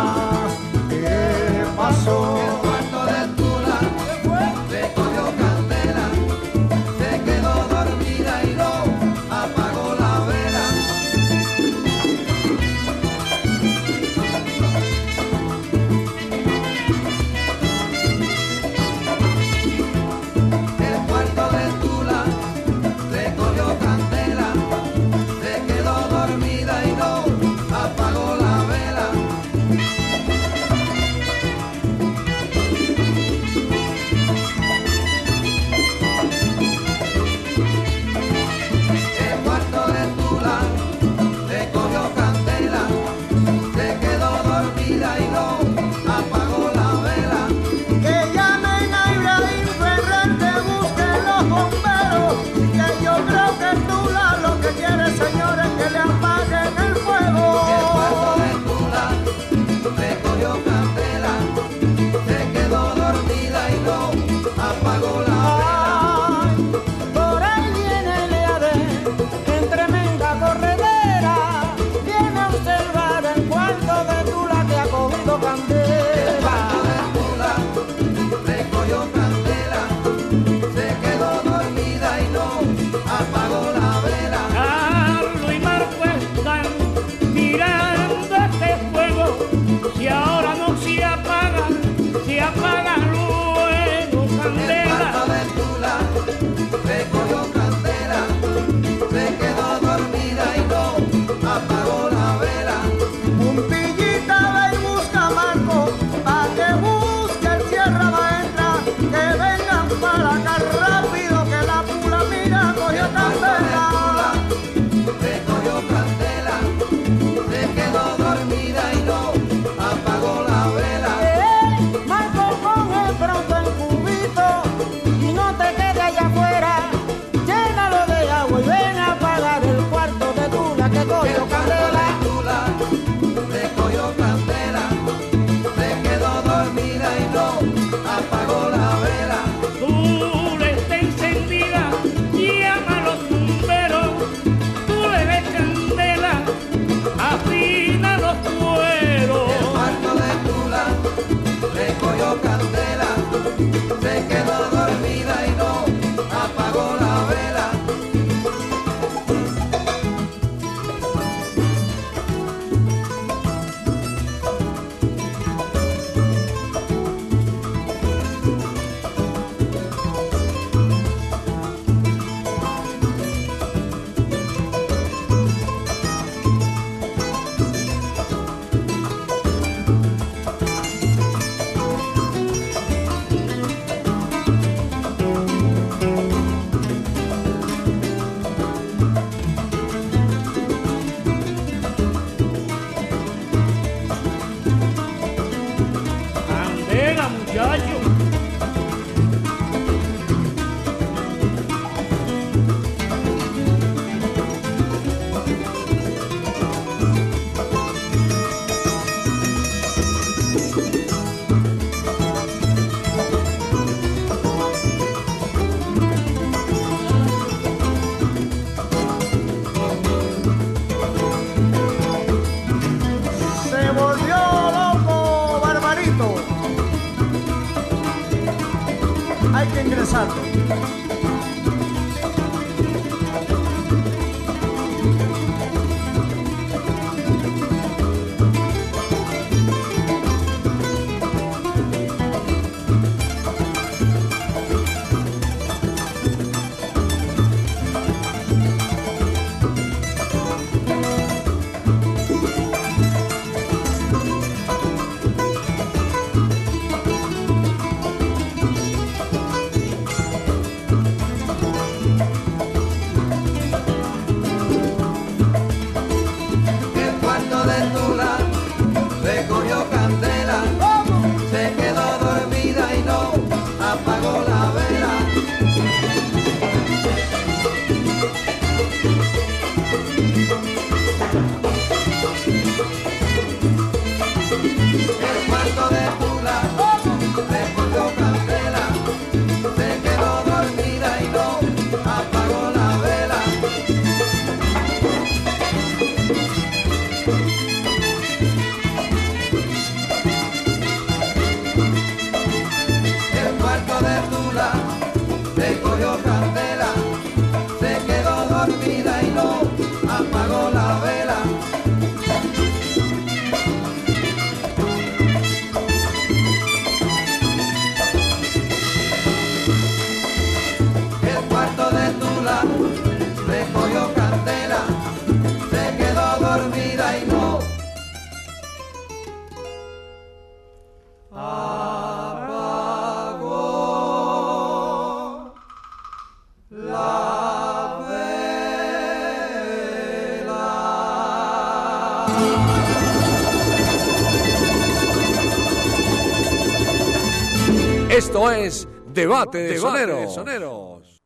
[348.51, 351.23] Esto es Debate de Soneros.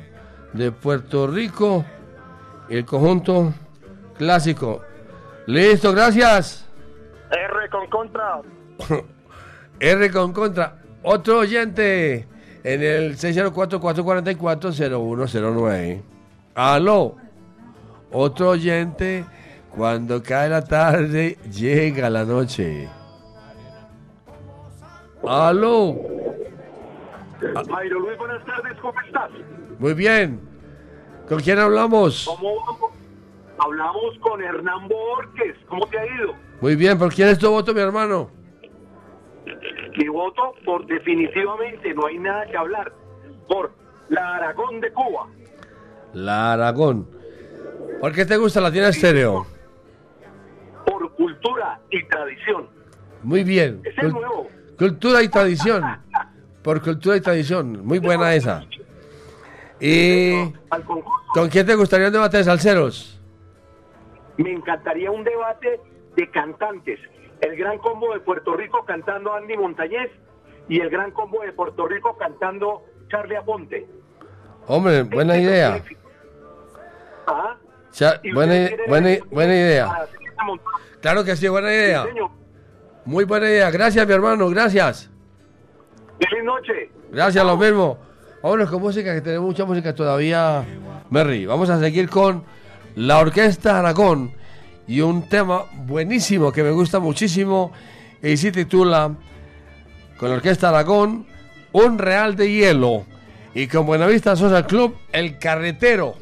[0.53, 1.85] de Puerto Rico
[2.69, 3.55] y el conjunto
[4.19, 4.83] clásico.
[5.47, 6.69] Listo, gracias.
[7.31, 8.41] R con contra.
[9.81, 10.77] R con contra.
[11.03, 12.27] Otro oyente
[12.67, 16.03] en el 604-444-0109.
[16.57, 17.15] Aló.
[18.11, 19.25] Otro oyente.
[19.71, 22.89] Cuando cae la tarde, llega la noche.
[25.25, 25.95] Aló.
[27.69, 29.31] Jairo Luis, buenas tardes, ¿cómo estás?
[29.79, 30.41] Muy bien.
[31.29, 32.25] ¿Con quién hablamos?
[32.27, 32.91] ¿Cómo vamos?
[33.59, 36.35] Hablamos con Hernán Borges, ¿cómo te ha ido?
[36.61, 36.99] Muy bien.
[36.99, 38.36] ¿Por quién es tu voto, mi hermano?
[39.97, 42.93] Mi voto, por definitivamente, no hay nada que hablar,
[43.49, 43.73] por
[44.09, 45.27] la Aragón de Cuba.
[46.13, 47.09] La Aragón.
[48.01, 49.47] ¿Por qué te gusta Latina Estéreo?
[50.87, 52.69] por cultura y tradición.
[53.23, 53.81] Muy bien.
[53.85, 54.49] Es el nuevo.
[54.79, 55.83] Cultura y tradición.
[56.63, 57.85] Por cultura y tradición.
[57.85, 58.65] Muy buena esa.
[59.81, 60.53] ¿Y
[61.35, 63.21] con quién te gustaría un debate de salseros?
[64.39, 65.81] Me encantaría un debate
[66.17, 67.01] de cantantes.
[67.41, 70.11] El gran combo de Puerto Rico cantando Andy Montañez
[70.69, 73.87] y el gran combo de Puerto Rico cantando Charlie Aponte.
[74.67, 75.83] Hombre, buena idea.
[77.27, 77.57] ¿Ah?
[77.93, 80.07] Cha- ¿Y buena, buena, buena idea.
[81.01, 82.05] Claro que sí, buena idea.
[82.05, 82.21] Sí.
[83.05, 83.71] Muy buena idea.
[83.71, 84.49] Gracias, mi hermano.
[84.49, 85.11] Gracias.
[86.19, 86.91] Feliz noche.
[87.11, 87.99] Gracias, lo mismo.
[88.43, 90.65] Vámonos con música, que tenemos mucha música todavía.
[91.11, 92.45] Merry, vamos a seguir con
[92.97, 94.33] la Orquesta Aragón
[94.89, 97.73] y un tema buenísimo que me gusta muchísimo
[98.23, 99.15] y se titula
[100.17, 101.27] con la Orquesta Aragón
[101.73, 103.05] Un Real de Hielo.
[103.55, 106.15] Y con Buenavista Social Club El Carretero.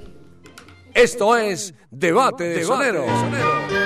[0.94, 3.83] Esto es Debate de la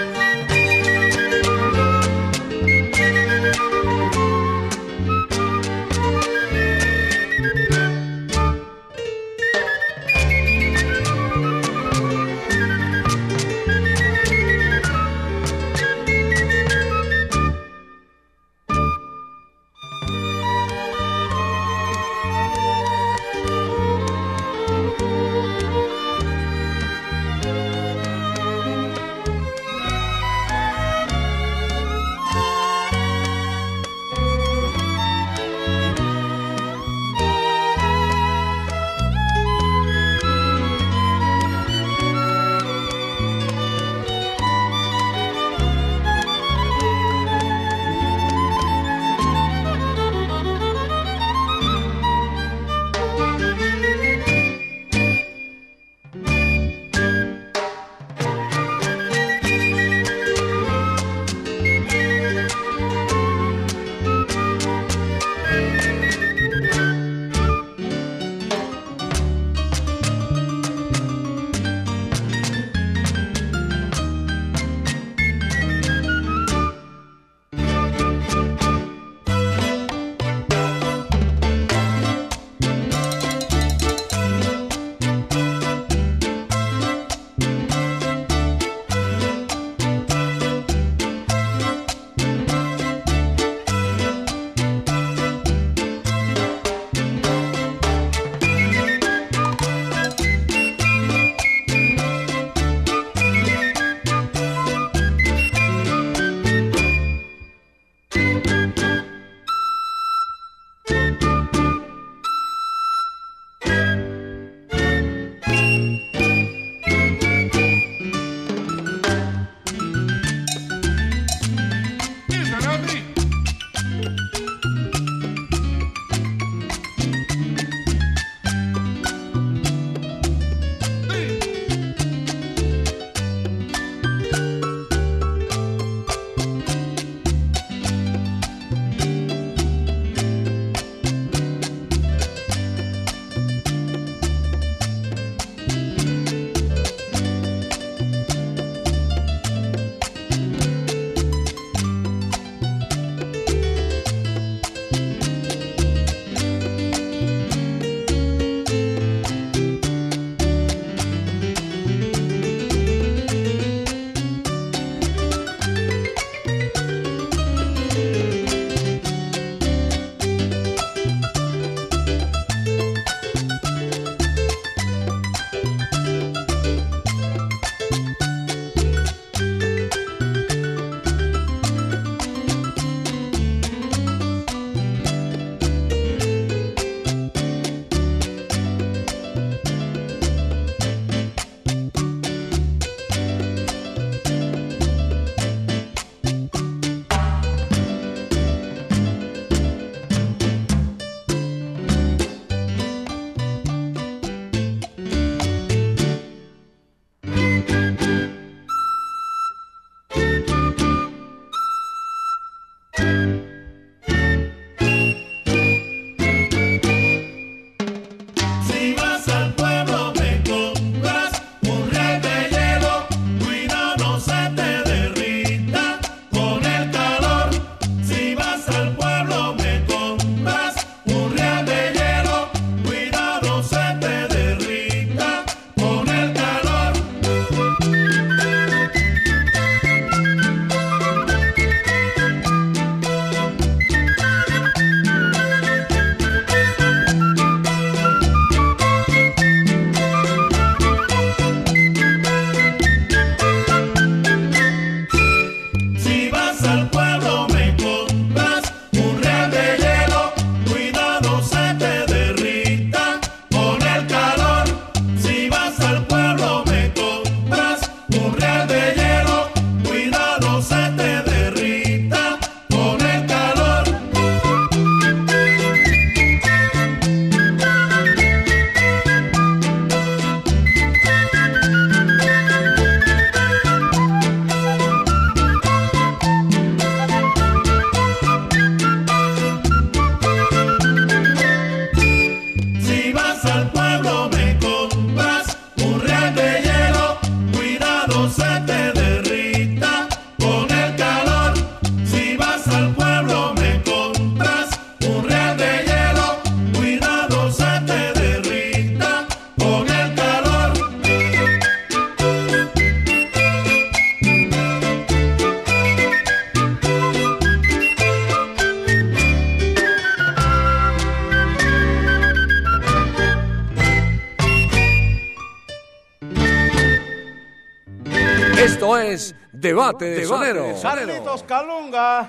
[330.83, 332.29] Carlitos Calunga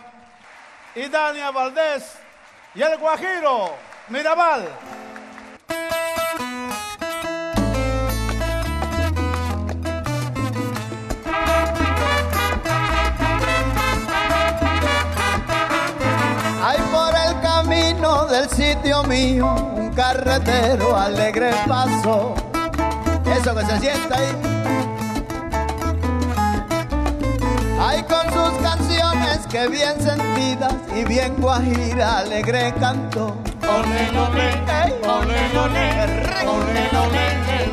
[0.96, 2.18] y Dania Valdés
[2.74, 3.76] y el Guajiro
[4.10, 4.68] Mirabal.
[16.64, 19.46] Hay por el camino del sitio mío
[19.76, 22.34] un carretero alegre paso.
[23.26, 24.49] Eso que se sienta ahí.
[29.50, 33.36] Que bien sentidas y bien guajira alegre canto.
[33.64, 36.52] Ole, ole, ey, ole, ole, qué rico.
[36.52, 37.69] ole, ole, ey, ole,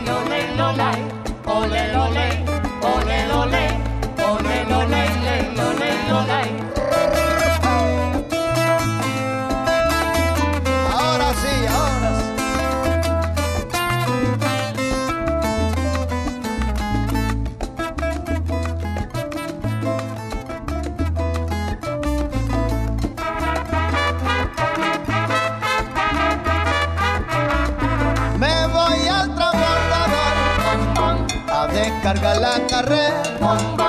[32.58, 33.22] la carrera.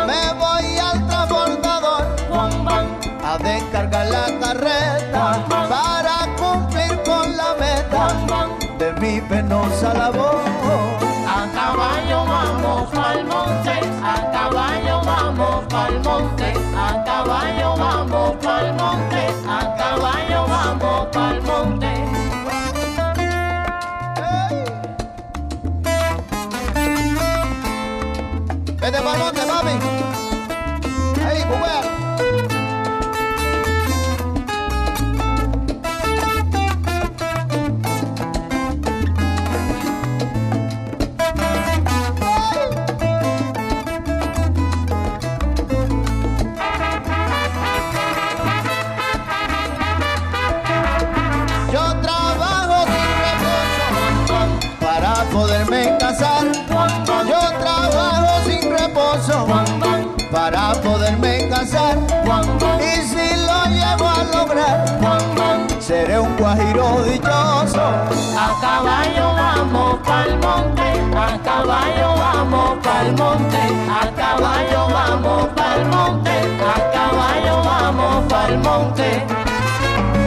[0.06, 2.04] Me voy al transbordador
[3.24, 8.06] a descargar la carreta para cumplir con la meta
[8.78, 10.42] de mi penosa labor.
[11.28, 19.17] A caballo vamos pa'l monte, a caballo vamos pa'l monte, a caballo vamos pa'l monte,
[72.98, 73.64] pa'l monte,
[74.00, 76.36] a caballo vamos pa'l monte,
[76.74, 79.10] a caballo vamos pa'l monte.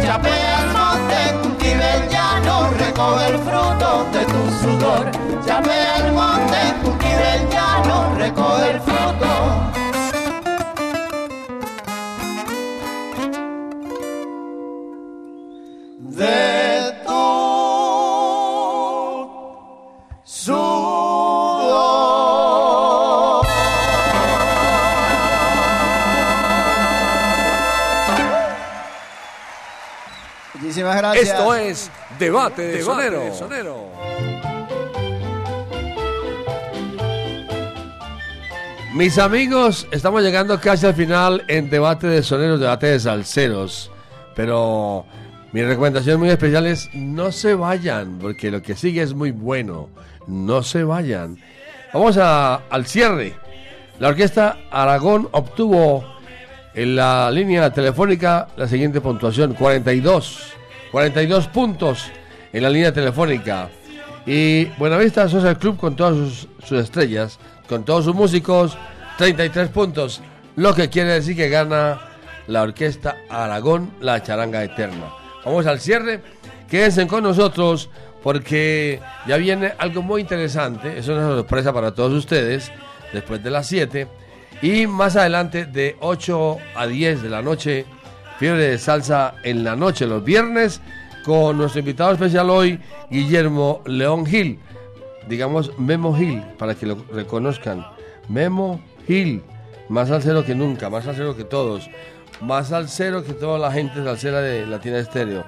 [0.02, 5.04] Chapea al monte, cultiva el llano, recoge el fruto de tu sudor.
[5.44, 9.32] Chapea al monte, cultiva el llano, recoge el fruto.
[31.24, 31.38] Gracias.
[31.38, 33.20] Esto es Debate de Debate Sonero.
[33.20, 33.90] de Sonero.
[38.94, 43.90] Mis amigos, estamos llegando casi al final en Debate de Soneros, Debate de Salceros.
[44.34, 45.06] Pero
[45.52, 49.88] mi recomendación muy especial es no se vayan, porque lo que sigue es muy bueno.
[50.26, 51.38] No se vayan.
[51.92, 53.34] Vamos a- al cierre.
[54.00, 56.04] La orquesta Aragón obtuvo
[56.74, 60.52] en la línea telefónica la siguiente puntuación, 42.
[60.90, 62.10] 42 puntos
[62.52, 63.68] en la línea telefónica.
[64.26, 67.38] Y Buenavista Social Club con todas sus, sus estrellas,
[67.68, 68.76] con todos sus músicos,
[69.18, 70.20] 33 puntos.
[70.56, 72.00] Lo que quiere decir que gana
[72.46, 75.12] la orquesta Aragón, la charanga eterna.
[75.44, 76.22] Vamos al cierre.
[76.68, 77.88] Quédense con nosotros
[78.22, 80.98] porque ya viene algo muy interesante.
[80.98, 82.70] Es una sorpresa para todos ustedes
[83.12, 84.08] después de las 7.
[84.62, 87.86] Y más adelante de 8 a 10 de la noche,
[88.40, 90.80] Fiebre de Salsa en la noche, los viernes,
[91.26, 92.80] con nuestro invitado especial hoy,
[93.10, 94.58] Guillermo León Gil.
[95.28, 97.86] Digamos Memo Gil, para que lo reconozcan.
[98.30, 99.42] Memo Gil,
[99.90, 101.90] más salsero que nunca, más salsero que todos.
[102.40, 105.44] Más salsero que toda la gente salsera de Latina Estéreo.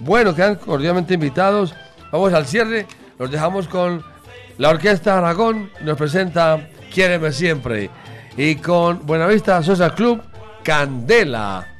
[0.00, 1.74] Bueno, quedan cordialmente invitados.
[2.10, 2.86] Vamos al cierre.
[3.18, 4.02] Los dejamos con
[4.56, 5.70] la Orquesta Aragón.
[5.82, 7.90] Nos presenta Quiéreme Siempre.
[8.38, 10.22] Y con Buenavista Social Club,
[10.62, 11.73] Candela.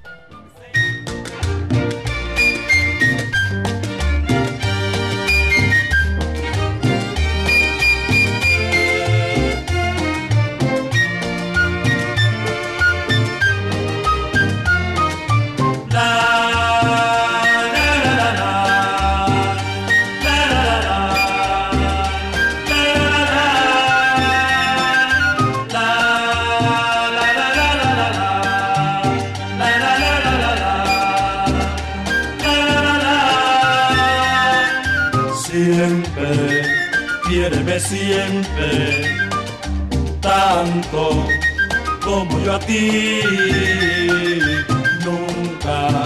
[45.05, 46.05] Nunca,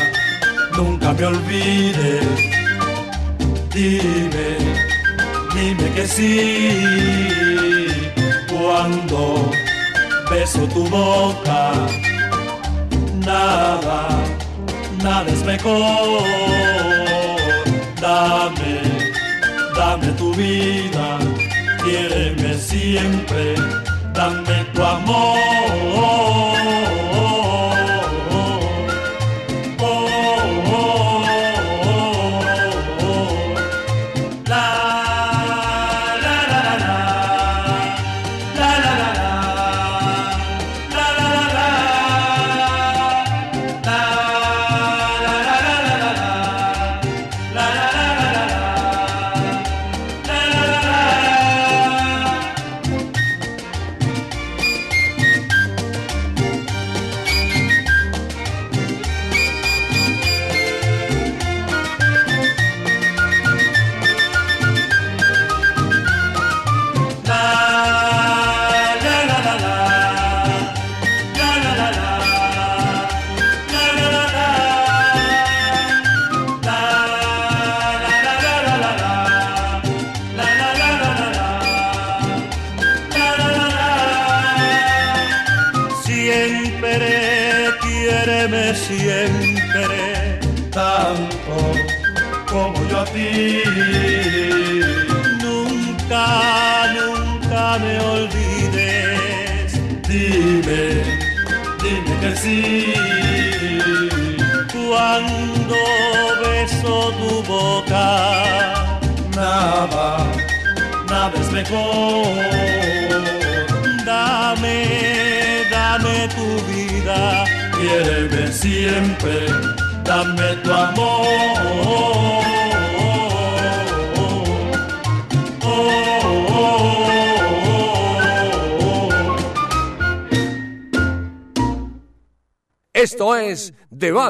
[0.76, 2.26] nunca me olvides.
[3.72, 4.48] Dime,
[5.54, 6.70] dime que sí.
[8.48, 9.50] Cuando
[10.30, 11.72] beso tu boca,
[13.24, 14.08] nada,
[15.02, 16.22] nada es mejor.
[18.00, 18.80] Dame,
[19.76, 21.18] dame tu vida,
[21.84, 23.67] quiéreme siempre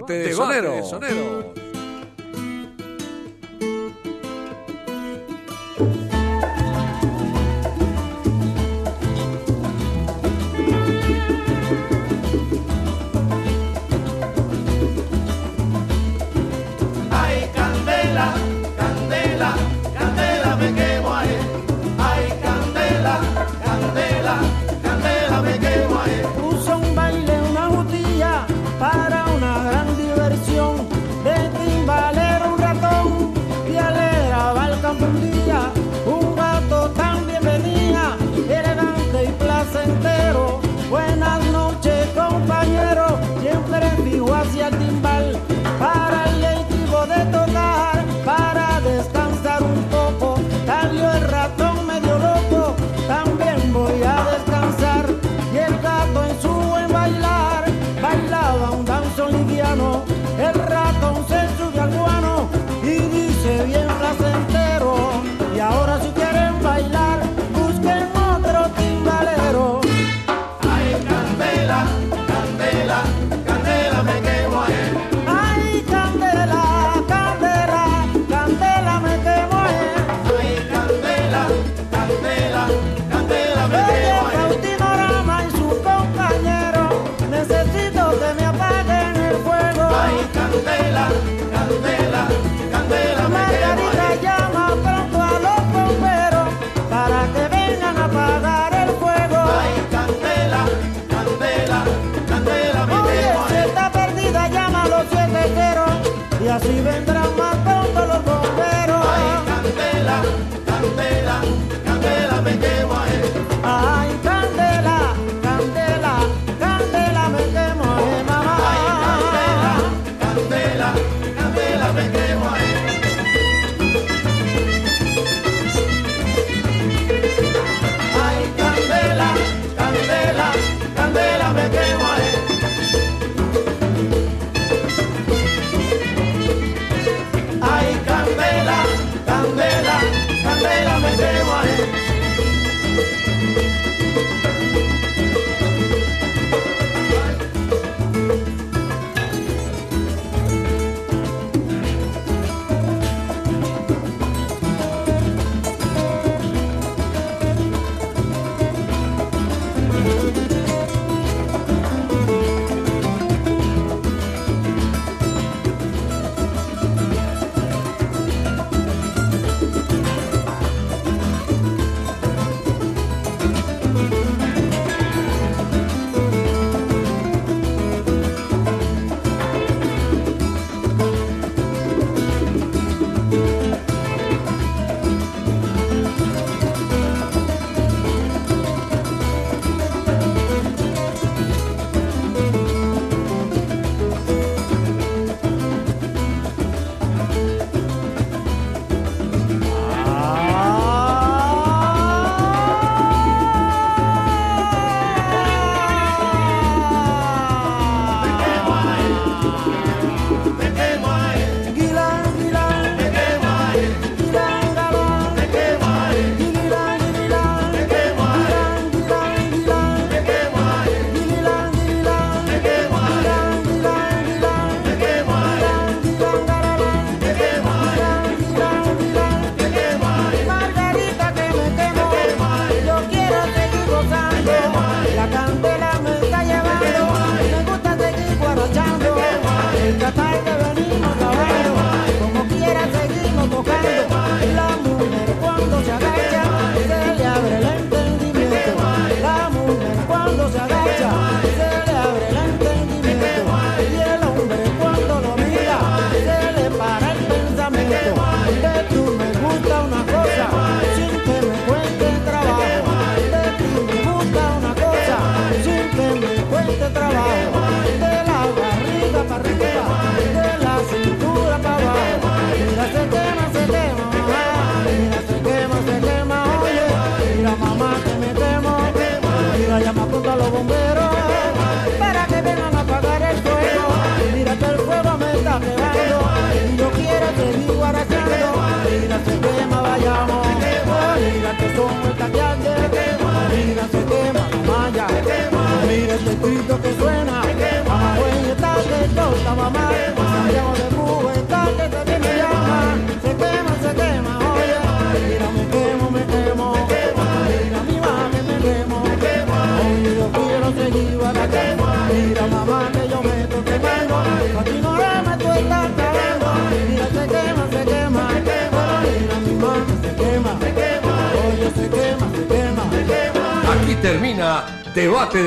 [0.01, 1.38] Debate de, de sonero.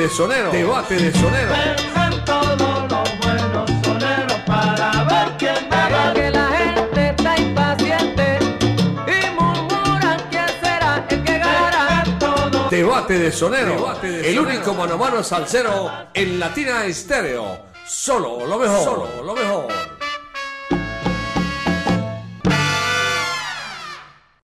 [0.02, 0.52] de sonero.
[0.52, 1.52] Debate de sonero.
[1.52, 6.14] Vengan todos los buenos soneros para ver quién gana.
[6.14, 8.40] que la gente está impaciente
[9.06, 12.04] y murmuran quién será el que ganará.
[12.72, 13.76] Debate de sonero.
[13.76, 14.56] Debate de el sonero.
[14.56, 17.60] único mano a mano salsero en Latina Estéreo.
[17.86, 18.84] Solo lo mejor.
[18.84, 19.08] Solo.